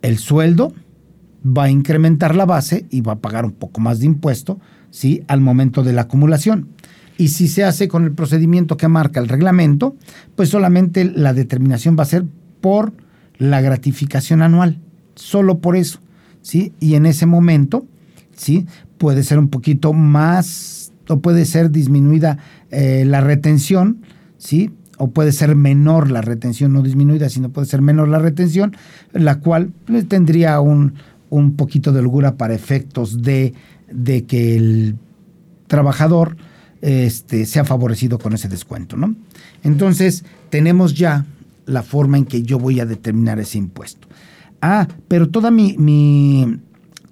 el 0.02 0.18
sueldo, 0.18 0.72
va 1.46 1.64
a 1.64 1.70
incrementar 1.70 2.34
la 2.34 2.46
base 2.46 2.86
y 2.90 3.00
va 3.00 3.14
a 3.14 3.18
pagar 3.18 3.44
un 3.44 3.52
poco 3.52 3.80
más 3.80 4.00
de 4.00 4.06
impuesto 4.06 4.60
¿sí? 4.90 5.22
al 5.28 5.40
momento 5.40 5.82
de 5.82 5.92
la 5.92 6.02
acumulación. 6.02 6.68
Y 7.20 7.28
si 7.28 7.48
se 7.48 7.64
hace 7.64 7.86
con 7.86 8.04
el 8.04 8.12
procedimiento 8.12 8.78
que 8.78 8.88
marca 8.88 9.20
el 9.20 9.28
reglamento, 9.28 9.94
pues 10.36 10.48
solamente 10.48 11.04
la 11.04 11.34
determinación 11.34 11.94
va 11.98 12.04
a 12.04 12.06
ser 12.06 12.24
por 12.62 12.94
la 13.36 13.60
gratificación 13.60 14.40
anual, 14.40 14.78
solo 15.16 15.58
por 15.58 15.76
eso, 15.76 16.00
¿sí? 16.40 16.72
Y 16.80 16.94
en 16.94 17.04
ese 17.04 17.26
momento, 17.26 17.84
¿sí? 18.34 18.66
Puede 18.96 19.22
ser 19.22 19.38
un 19.38 19.48
poquito 19.48 19.92
más 19.92 20.92
o 21.08 21.20
puede 21.20 21.44
ser 21.44 21.70
disminuida 21.70 22.38
eh, 22.70 23.04
la 23.06 23.20
retención, 23.20 23.98
¿sí? 24.38 24.70
O 24.96 25.10
puede 25.10 25.32
ser 25.32 25.54
menor 25.56 26.10
la 26.10 26.22
retención, 26.22 26.72
no 26.72 26.80
disminuida, 26.80 27.28
sino 27.28 27.50
puede 27.50 27.66
ser 27.66 27.82
menor 27.82 28.08
la 28.08 28.18
retención, 28.18 28.74
la 29.12 29.40
cual 29.40 29.72
pues, 29.84 30.08
tendría 30.08 30.58
un, 30.60 30.94
un 31.28 31.52
poquito 31.56 31.92
de 31.92 31.98
holgura 31.98 32.38
para 32.38 32.54
efectos 32.54 33.20
de, 33.20 33.52
de 33.92 34.24
que 34.24 34.56
el 34.56 34.96
trabajador 35.66 36.38
este, 36.82 37.46
sea 37.46 37.64
favorecido 37.64 38.18
con 38.18 38.32
ese 38.32 38.48
descuento, 38.48 38.96
¿no? 38.96 39.14
Entonces, 39.62 40.24
tenemos 40.48 40.94
ya 40.94 41.26
la 41.66 41.82
forma 41.82 42.18
en 42.18 42.24
que 42.24 42.42
yo 42.42 42.58
voy 42.58 42.80
a 42.80 42.86
determinar 42.86 43.38
ese 43.38 43.58
impuesto. 43.58 44.08
Ah, 44.62 44.88
pero 45.08 45.28
toda 45.28 45.50
mi, 45.50 45.76
mi 45.78 46.58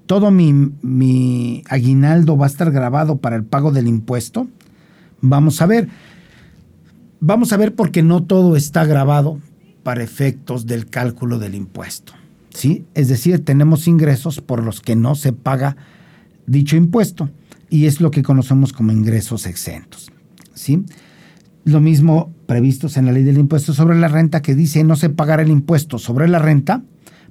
todo 0.06 0.30
mi, 0.30 0.52
mi, 0.82 1.62
aguinaldo 1.68 2.36
va 2.36 2.46
a 2.46 2.48
estar 2.48 2.70
grabado 2.70 3.18
para 3.18 3.36
el 3.36 3.44
pago 3.44 3.72
del 3.72 3.86
impuesto. 3.88 4.48
Vamos 5.20 5.60
a 5.60 5.66
ver. 5.66 5.88
Vamos 7.20 7.52
a 7.52 7.56
ver 7.56 7.74
porque 7.74 8.02
no 8.02 8.22
todo 8.22 8.56
está 8.56 8.84
grabado 8.84 9.38
para 9.82 10.02
efectos 10.02 10.66
del 10.66 10.86
cálculo 10.86 11.38
del 11.38 11.54
impuesto. 11.54 12.14
¿sí? 12.50 12.84
Es 12.94 13.08
decir, 13.08 13.44
tenemos 13.44 13.86
ingresos 13.86 14.40
por 14.40 14.62
los 14.62 14.80
que 14.80 14.96
no 14.96 15.14
se 15.14 15.32
paga 15.32 15.76
dicho 16.46 16.76
impuesto 16.76 17.28
y 17.70 17.86
es 17.86 18.00
lo 18.00 18.10
que 18.10 18.22
conocemos 18.22 18.72
como 18.72 18.92
ingresos 18.92 19.46
exentos. 19.46 20.10
¿sí? 20.54 20.84
Lo 21.64 21.80
mismo 21.80 22.32
previstos 22.46 22.96
en 22.96 23.06
la 23.06 23.12
ley 23.12 23.24
del 23.24 23.38
impuesto 23.38 23.74
sobre 23.74 23.98
la 23.98 24.08
renta 24.08 24.42
que 24.42 24.54
dice 24.54 24.84
no 24.84 24.96
se 24.96 25.10
pagará 25.10 25.42
el 25.42 25.50
impuesto 25.50 25.98
sobre 25.98 26.28
la 26.28 26.38
renta 26.38 26.82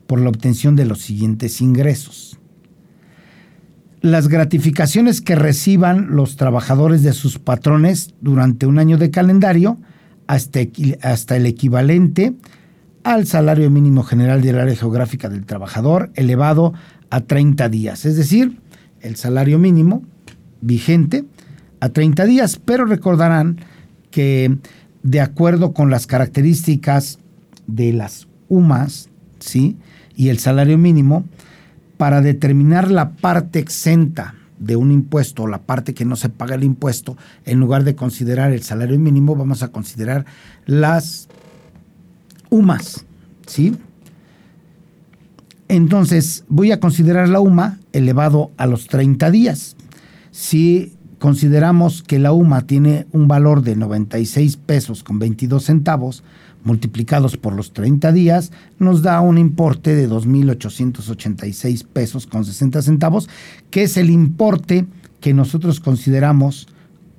por 0.06 0.22
la 0.22 0.30
obtención 0.30 0.76
de 0.76 0.86
los 0.86 1.02
siguientes 1.02 1.60
ingresos. 1.62 2.40
Las 4.02 4.28
gratificaciones 4.28 5.22
que 5.22 5.36
reciban 5.36 6.16
los 6.16 6.38
trabajadores 6.38 7.02
de 7.02 7.14
sus 7.14 7.40
patrones 7.40 8.14
durante 8.22 8.68
un 8.68 8.80
año 8.80 8.98
de 8.98 9.10
calendario 9.10 9.80
hasta, 10.28 10.60
hasta 11.02 11.36
el 11.36 11.46
equivalente 11.46 12.36
al 13.04 13.26
salario 13.26 13.72
mínimo 13.72 14.04
general 14.04 14.42
del 14.42 14.60
área 14.60 14.76
geográfica 14.76 15.30
del 15.30 15.46
trabajador 15.46 16.12
elevado 16.14 16.74
a 17.10 17.22
30 17.22 17.70
días, 17.70 18.06
es 18.06 18.18
decir, 18.18 18.60
el 19.02 19.16
salario 19.16 19.60
mínimo 19.60 20.04
vigente 20.62 21.26
a 21.80 21.90
30 21.90 22.26
días, 22.26 22.60
pero 22.64 22.86
recordarán 22.86 23.60
que 24.12 24.58
de 25.04 25.22
acuerdo 25.22 25.74
con 25.74 25.90
las 25.90 26.08
características 26.08 27.20
de 27.68 27.94
las 27.94 28.28
UMAS, 28.50 29.10
¿sí? 29.40 29.78
y 30.16 30.30
el 30.30 30.40
salario 30.40 30.78
mínimo, 30.78 31.26
para 31.98 32.22
determinar 32.22 32.92
la 32.92 33.12
parte 33.12 33.60
exenta 33.60 34.36
de 34.60 34.76
un 34.76 34.92
impuesto 34.92 35.48
la 35.48 35.62
parte 35.62 35.94
que 35.94 36.04
no 36.04 36.16
se 36.16 36.30
paga 36.30 36.56
el 36.56 36.64
impuesto, 36.64 37.16
en 37.46 37.60
lugar 37.60 37.84
de 37.84 37.96
considerar 37.96 38.52
el 38.52 38.64
salario 38.64 39.00
mínimo, 39.00 39.36
vamos 39.36 39.64
a 39.64 39.70
considerar 39.70 40.26
las 40.66 41.30
UMAS, 42.50 43.06
¿sí? 43.46 43.76
Entonces, 45.70 46.44
voy 46.48 46.72
a 46.72 46.80
considerar 46.80 47.30
la 47.30 47.40
UMA 47.40 47.80
elevado 47.94 48.52
a 48.58 48.68
los 48.68 48.88
30 48.88 49.32
días. 49.32 49.77
Si 50.40 50.94
consideramos 51.18 52.04
que 52.04 52.20
la 52.20 52.32
UMA 52.32 52.68
tiene 52.68 53.08
un 53.12 53.28
valor 53.28 53.64
de 53.64 53.76
96 53.76 54.58
pesos 54.58 55.04
con 55.04 55.18
22 55.18 55.64
centavos, 55.64 56.24
multiplicados 56.64 57.38
por 57.38 57.54
los 57.54 57.74
30 57.74 58.12
días, 58.12 58.52
nos 58.78 59.02
da 59.02 59.20
un 59.20 59.40
importe 59.40 59.96
de 59.96 60.08
2.886 60.08 61.88
pesos 61.88 62.28
con 62.28 62.46
60 62.46 62.84
centavos, 62.84 63.28
que 63.72 63.82
es 63.82 63.98
el 63.98 64.12
importe 64.12 64.86
que 65.22 65.34
nosotros 65.34 65.80
consideramos 65.80 66.68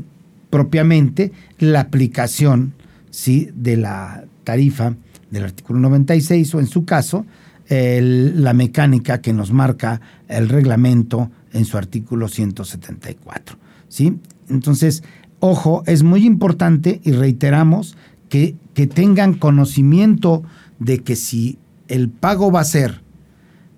propiamente 0.50 1.34
la 1.60 1.82
aplicación 1.82 2.74
¿sí? 3.12 3.50
de 3.54 3.78
la 3.78 4.24
tarifa 4.46 4.96
del 5.30 5.44
artículo 5.44 5.80
96 5.80 6.56
o 6.56 6.60
en 6.60 6.68
su 6.68 6.86
caso 6.86 7.26
la 7.68 8.54
mecánica 8.54 9.22
que 9.22 9.34
nos 9.34 9.52
marca 9.52 10.00
el 10.28 10.50
reglamento 10.50 11.32
en 11.52 11.66
su 11.66 11.78
artículo 11.78 12.28
174. 12.28 13.58
¿sí? 13.90 14.20
Entonces, 14.50 15.04
ojo, 15.48 15.84
es 15.86 16.04
muy 16.04 16.26
importante 16.26 17.02
y 17.04 17.12
reiteramos 17.12 17.98
que, 18.30 18.56
que 18.74 18.88
tengan 18.88 19.34
conocimiento 19.34 20.44
de 20.80 21.00
que 21.00 21.16
si 21.16 21.58
el 21.88 22.10
pago 22.10 22.52
va 22.52 22.62
a 22.62 22.66
ser 22.66 23.02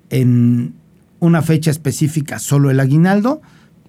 en 0.10 0.73
una 1.19 1.41
fecha 1.41 1.71
específica 1.71 2.39
solo 2.39 2.69
el 2.69 2.80
aguinaldo, 2.80 3.41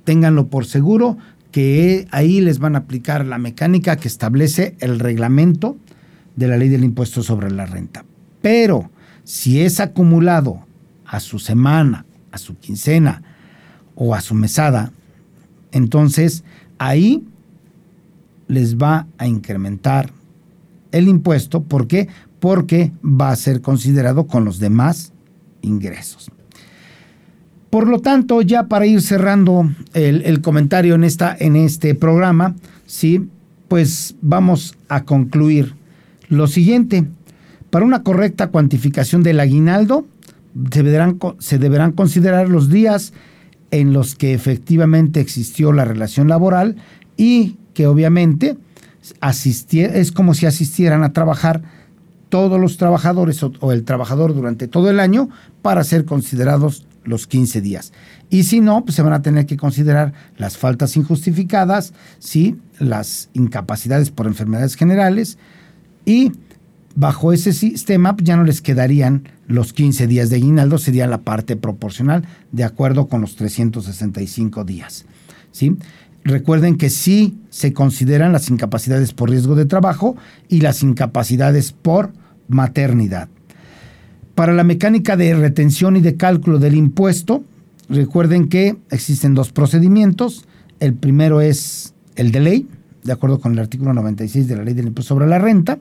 ténganlo 0.04 0.48
por 0.48 0.66
seguro 0.66 1.18
que 1.50 2.06
ahí 2.10 2.40
les 2.40 2.58
van 2.58 2.74
a 2.74 2.80
aplicar 2.80 3.24
la 3.24 3.38
mecánica 3.38 3.96
que 3.96 4.08
establece 4.08 4.76
el 4.80 4.98
reglamento 4.98 5.76
de 6.36 6.48
la 6.48 6.56
ley 6.56 6.68
del 6.68 6.84
impuesto 6.84 7.22
sobre 7.22 7.50
la 7.50 7.66
renta. 7.66 8.04
Pero 8.42 8.90
si 9.24 9.60
es 9.60 9.80
acumulado 9.80 10.64
a 11.04 11.20
su 11.20 11.38
semana, 11.38 12.04
a 12.32 12.38
su 12.38 12.56
quincena 12.58 13.22
o 13.94 14.14
a 14.14 14.20
su 14.20 14.34
mesada, 14.34 14.92
entonces 15.72 16.44
ahí 16.78 17.24
les 18.48 18.76
va 18.76 19.06
a 19.18 19.26
incrementar 19.26 20.10
el 20.90 21.08
impuesto. 21.08 21.62
¿Por 21.62 21.86
qué? 21.86 22.08
Porque 22.40 22.92
va 23.04 23.30
a 23.30 23.36
ser 23.36 23.60
considerado 23.60 24.26
con 24.26 24.44
los 24.44 24.58
demás 24.58 25.12
ingresos. 25.62 26.30
Por 27.70 27.86
lo 27.86 28.00
tanto, 28.00 28.40
ya 28.40 28.66
para 28.66 28.86
ir 28.86 29.02
cerrando 29.02 29.70
el, 29.92 30.40
comentario 30.40 30.94
en, 30.94 31.04
esta, 31.04 31.36
en 31.38 31.54
este 31.54 31.94
programa, 31.94 32.54
¿sí? 32.86 33.28
pues 33.68 34.16
vamos 34.22 34.76
a 34.88 35.04
concluir 35.04 35.74
lo 36.28 36.46
siguiente. 36.46 37.04
Para 37.68 37.84
una 37.84 38.02
correcta 38.02 38.48
cuantificación 38.48 39.22
del 39.22 39.40
aguinaldo, 39.40 40.06
se 40.72 40.82
deberán, 40.82 41.18
se 41.38 41.58
deberán 41.58 41.92
considerar 41.92 42.48
los 42.48 42.70
días 42.70 43.12
en 43.70 43.92
los 43.92 44.14
que 44.14 44.32
efectivamente 44.32 45.20
existió 45.20 45.72
la 45.72 45.84
relación 45.84 46.28
laboral 46.28 46.76
y 47.18 47.56
que 47.78 47.86
obviamente 47.86 48.58
es 49.22 50.10
como 50.10 50.34
si 50.34 50.46
asistieran 50.46 51.04
a 51.04 51.12
trabajar 51.12 51.62
todos 52.28 52.60
los 52.60 52.76
trabajadores 52.76 53.40
o, 53.44 53.70
el 53.70 53.84
trabajador 53.84 54.34
durante 54.34 54.66
todo 54.66 54.90
el 54.90 54.98
año 54.98 55.28
para 55.62 55.84
ser 55.84 56.04
considerados 56.04 56.88
los 57.04 57.28
15 57.28 57.60
días. 57.60 57.92
Y 58.30 58.42
si 58.42 58.60
no, 58.60 58.84
pues 58.84 58.96
se 58.96 59.02
van 59.02 59.12
a 59.12 59.22
tener 59.22 59.46
que 59.46 59.56
considerar 59.56 60.12
las 60.38 60.56
faltas 60.56 60.96
injustificadas, 60.96 61.94
¿sí? 62.18 62.58
las 62.80 63.30
incapacidades 63.32 64.10
por 64.10 64.26
enfermedades 64.26 64.74
generales 64.74 65.38
y 66.04 66.32
bajo 66.96 67.32
ese 67.32 67.52
sistema 67.52 68.16
ya 68.20 68.36
no 68.36 68.42
les 68.42 68.60
quedarían 68.60 69.28
los 69.46 69.72
15 69.72 70.08
días 70.08 70.30
de 70.30 70.36
aguinaldo, 70.36 70.78
sería 70.78 71.06
la 71.06 71.18
parte 71.18 71.54
proporcional 71.54 72.24
de 72.50 72.64
acuerdo 72.64 73.06
con 73.06 73.20
los 73.20 73.36
365 73.36 74.64
días. 74.64 75.06
¿sí? 75.52 75.76
Recuerden 76.28 76.76
que 76.76 76.90
sí 76.90 77.38
se 77.48 77.72
consideran 77.72 78.32
las 78.32 78.50
incapacidades 78.50 79.14
por 79.14 79.30
riesgo 79.30 79.54
de 79.54 79.64
trabajo 79.64 80.14
y 80.46 80.60
las 80.60 80.82
incapacidades 80.82 81.72
por 81.72 82.12
maternidad. 82.48 83.30
Para 84.34 84.52
la 84.52 84.62
mecánica 84.62 85.16
de 85.16 85.34
retención 85.34 85.96
y 85.96 86.02
de 86.02 86.16
cálculo 86.16 86.58
del 86.58 86.74
impuesto, 86.74 87.44
recuerden 87.88 88.48
que 88.50 88.76
existen 88.90 89.32
dos 89.32 89.52
procedimientos. 89.52 90.44
El 90.80 90.92
primero 90.92 91.40
es 91.40 91.94
el 92.14 92.30
de 92.30 92.40
ley, 92.40 92.68
de 93.04 93.12
acuerdo 93.12 93.40
con 93.40 93.54
el 93.54 93.60
artículo 93.60 93.94
96 93.94 94.46
de 94.48 94.56
la 94.56 94.64
ley 94.64 94.74
del 94.74 94.88
impuesto 94.88 95.14
sobre 95.14 95.28
la 95.28 95.38
renta. 95.38 95.78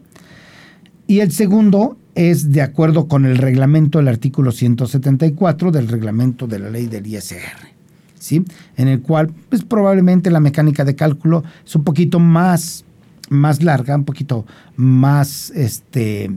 Y 1.07 1.19
el 1.19 1.33
segundo 1.33 1.97
es 2.15 2.53
de 2.53 2.61
acuerdo 2.61 3.09
con 3.09 3.25
el 3.25 3.37
reglamento 3.37 3.97
del 3.97 4.07
artículo 4.07 4.53
174 4.53 5.71
del 5.71 5.89
reglamento 5.89 6.47
de 6.47 6.59
la 6.59 6.69
ley 6.69 6.87
del 6.87 7.05
ISR. 7.05 7.76
¿Sí? 8.19 8.43
En 8.75 8.87
el 8.87 9.01
cual, 9.01 9.31
pues 9.49 9.63
probablemente 9.63 10.31
la 10.31 10.39
mecánica 10.39 10.85
de 10.85 10.95
cálculo 10.95 11.43
es 11.65 11.75
un 11.75 11.83
poquito 11.83 12.19
más, 12.19 12.85
más 13.29 13.63
larga, 13.63 13.95
un 13.95 14.05
poquito 14.05 14.45
más 14.75 15.51
este, 15.51 16.31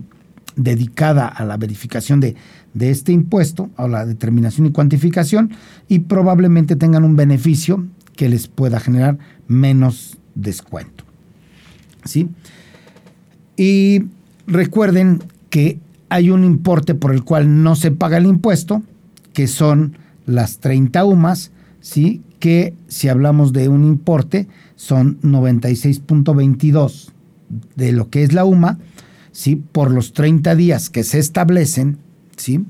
dedicada 0.57 1.27
a 1.27 1.45
la 1.45 1.57
verificación 1.57 2.21
de, 2.21 2.37
de 2.75 2.91
este 2.91 3.13
impuesto, 3.13 3.71
a 3.77 3.89
la 3.89 4.07
determinación 4.07 4.67
y 4.67 4.73
cuantificación, 4.73 5.51
y 5.89 6.01
probablemente 6.01 6.77
tengan 6.77 7.05
un 7.05 7.17
beneficio 7.17 7.87
que 8.17 8.29
les 8.29 8.49
pueda 8.49 8.81
generar 8.81 9.19
menos 9.49 10.19
descuento. 10.35 11.05
¿Sí? 12.05 12.29
Y 13.57 14.05
recuerden 14.47 15.23
que 15.51 15.79
hay 16.09 16.31
un 16.31 16.45
importe 16.45 16.95
por 16.95 17.13
el 17.13 17.25
cual 17.25 17.63
no 17.63 17.77
se 17.77 17.91
paga 17.91 18.19
el 18.19 18.27
impuesto, 18.27 18.83
que 19.33 19.47
son 19.47 19.97
las 20.27 20.59
30 20.59 21.05
UMAS, 21.05 21.51
¿sí? 21.81 22.23
que 22.39 22.75
si 22.89 23.09
hablamos 23.09 23.53
de 23.53 23.69
un 23.69 23.85
importe 23.85 24.49
son 24.77 25.21
96.22 25.21 27.11
de 27.77 27.93
lo 27.93 28.09
que 28.09 28.23
es 28.23 28.33
la 28.33 28.45
UMA, 28.45 28.79
¿sí? 29.33 29.57
por 29.57 29.91
los 29.91 30.13
30 30.13 30.55
días 30.55 30.89
que 30.91 31.03
se 31.05 31.19
establecen, 31.19 31.99
¿sí? 32.37 32.65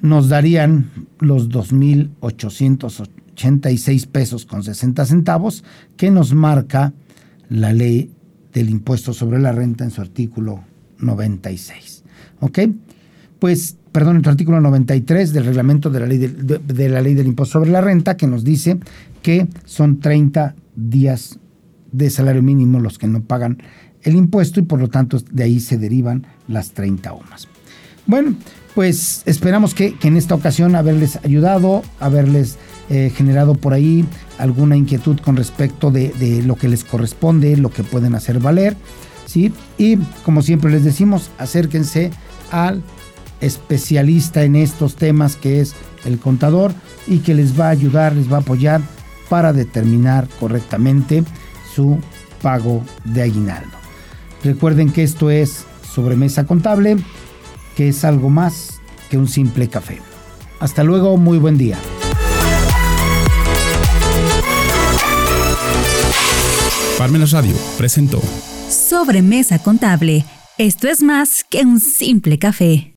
nos 0.00 0.28
darían 0.28 0.90
los 1.18 1.48
2.886 1.48 4.06
pesos 4.06 4.46
con 4.46 4.62
60 4.62 5.04
centavos 5.04 5.64
que 5.96 6.10
nos 6.10 6.34
marca 6.34 6.92
la 7.48 7.72
ley 7.72 8.12
del 8.52 8.70
impuesto 8.70 9.12
sobre 9.12 9.40
la 9.40 9.50
renta 9.52 9.84
en 9.84 9.90
su 9.90 10.00
artículo 10.00 10.64
96. 10.98 12.04
¿Ok? 12.40 12.60
Pues 13.38 13.76
perdón, 13.98 14.14
en 14.14 14.22
tu 14.22 14.30
artículo 14.30 14.60
93 14.60 15.32
del 15.32 15.44
reglamento 15.44 15.90
de 15.90 15.98
la, 15.98 16.06
ley 16.06 16.18
de, 16.18 16.88
la 16.88 17.02
ley 17.02 17.14
del 17.14 17.26
impuesto 17.26 17.54
sobre 17.54 17.72
la 17.72 17.80
renta, 17.80 18.16
que 18.16 18.28
nos 18.28 18.44
dice 18.44 18.78
que 19.22 19.48
son 19.64 19.98
30 19.98 20.54
días 20.76 21.40
de 21.90 22.08
salario 22.08 22.40
mínimo 22.40 22.78
los 22.78 22.96
que 22.96 23.08
no 23.08 23.22
pagan 23.22 23.60
el 24.02 24.14
impuesto 24.14 24.60
y 24.60 24.62
por 24.62 24.78
lo 24.78 24.86
tanto 24.86 25.18
de 25.32 25.42
ahí 25.42 25.58
se 25.58 25.78
derivan 25.78 26.28
las 26.46 26.74
30 26.74 27.12
OMAS. 27.12 27.48
Bueno, 28.06 28.36
pues 28.76 29.22
esperamos 29.26 29.74
que, 29.74 29.96
en 30.04 30.16
esta 30.16 30.36
ocasión 30.36 30.76
haberles 30.76 31.18
ayudado, 31.24 31.82
haberles 31.98 32.56
eh, 32.90 33.10
generado 33.12 33.56
por 33.56 33.72
ahí 33.72 34.04
alguna 34.38 34.76
inquietud 34.76 35.18
con 35.18 35.34
respecto 35.34 35.90
de, 35.90 36.10
de, 36.20 36.44
lo 36.44 36.54
que 36.54 36.68
les 36.68 36.84
corresponde, 36.84 37.56
lo 37.56 37.70
que 37.70 37.82
pueden 37.82 38.14
hacer 38.14 38.38
valer, 38.38 38.76
¿sí? 39.26 39.52
Y 39.76 39.96
como 40.24 40.42
siempre 40.42 40.70
les 40.70 40.84
decimos, 40.84 41.32
acérquense 41.36 42.12
al 42.52 42.84
especialista 43.40 44.42
en 44.44 44.56
estos 44.56 44.96
temas 44.96 45.36
que 45.36 45.60
es 45.60 45.74
el 46.04 46.18
contador 46.18 46.72
y 47.06 47.18
que 47.18 47.34
les 47.34 47.58
va 47.58 47.66
a 47.66 47.70
ayudar, 47.70 48.14
les 48.14 48.30
va 48.30 48.38
a 48.38 48.40
apoyar 48.40 48.80
para 49.28 49.52
determinar 49.52 50.28
correctamente 50.40 51.24
su 51.74 51.98
pago 52.42 52.82
de 53.04 53.22
aguinaldo. 53.22 53.76
Recuerden 54.42 54.92
que 54.92 55.02
esto 55.02 55.30
es 55.30 55.64
sobremesa 55.92 56.46
contable, 56.46 56.96
que 57.76 57.88
es 57.88 58.04
algo 58.04 58.30
más 58.30 58.80
que 59.10 59.18
un 59.18 59.28
simple 59.28 59.68
café. 59.68 60.00
Hasta 60.60 60.84
luego, 60.84 61.16
muy 61.16 61.38
buen 61.38 61.58
día. 61.58 61.78
Parmenas 66.98 67.30
Radio 67.30 67.54
presentó 67.76 68.20
Sobremesa 68.68 69.62
contable. 69.62 70.24
Esto 70.58 70.88
es 70.88 71.02
más 71.02 71.44
que 71.48 71.62
un 71.62 71.80
simple 71.80 72.38
café. 72.38 72.86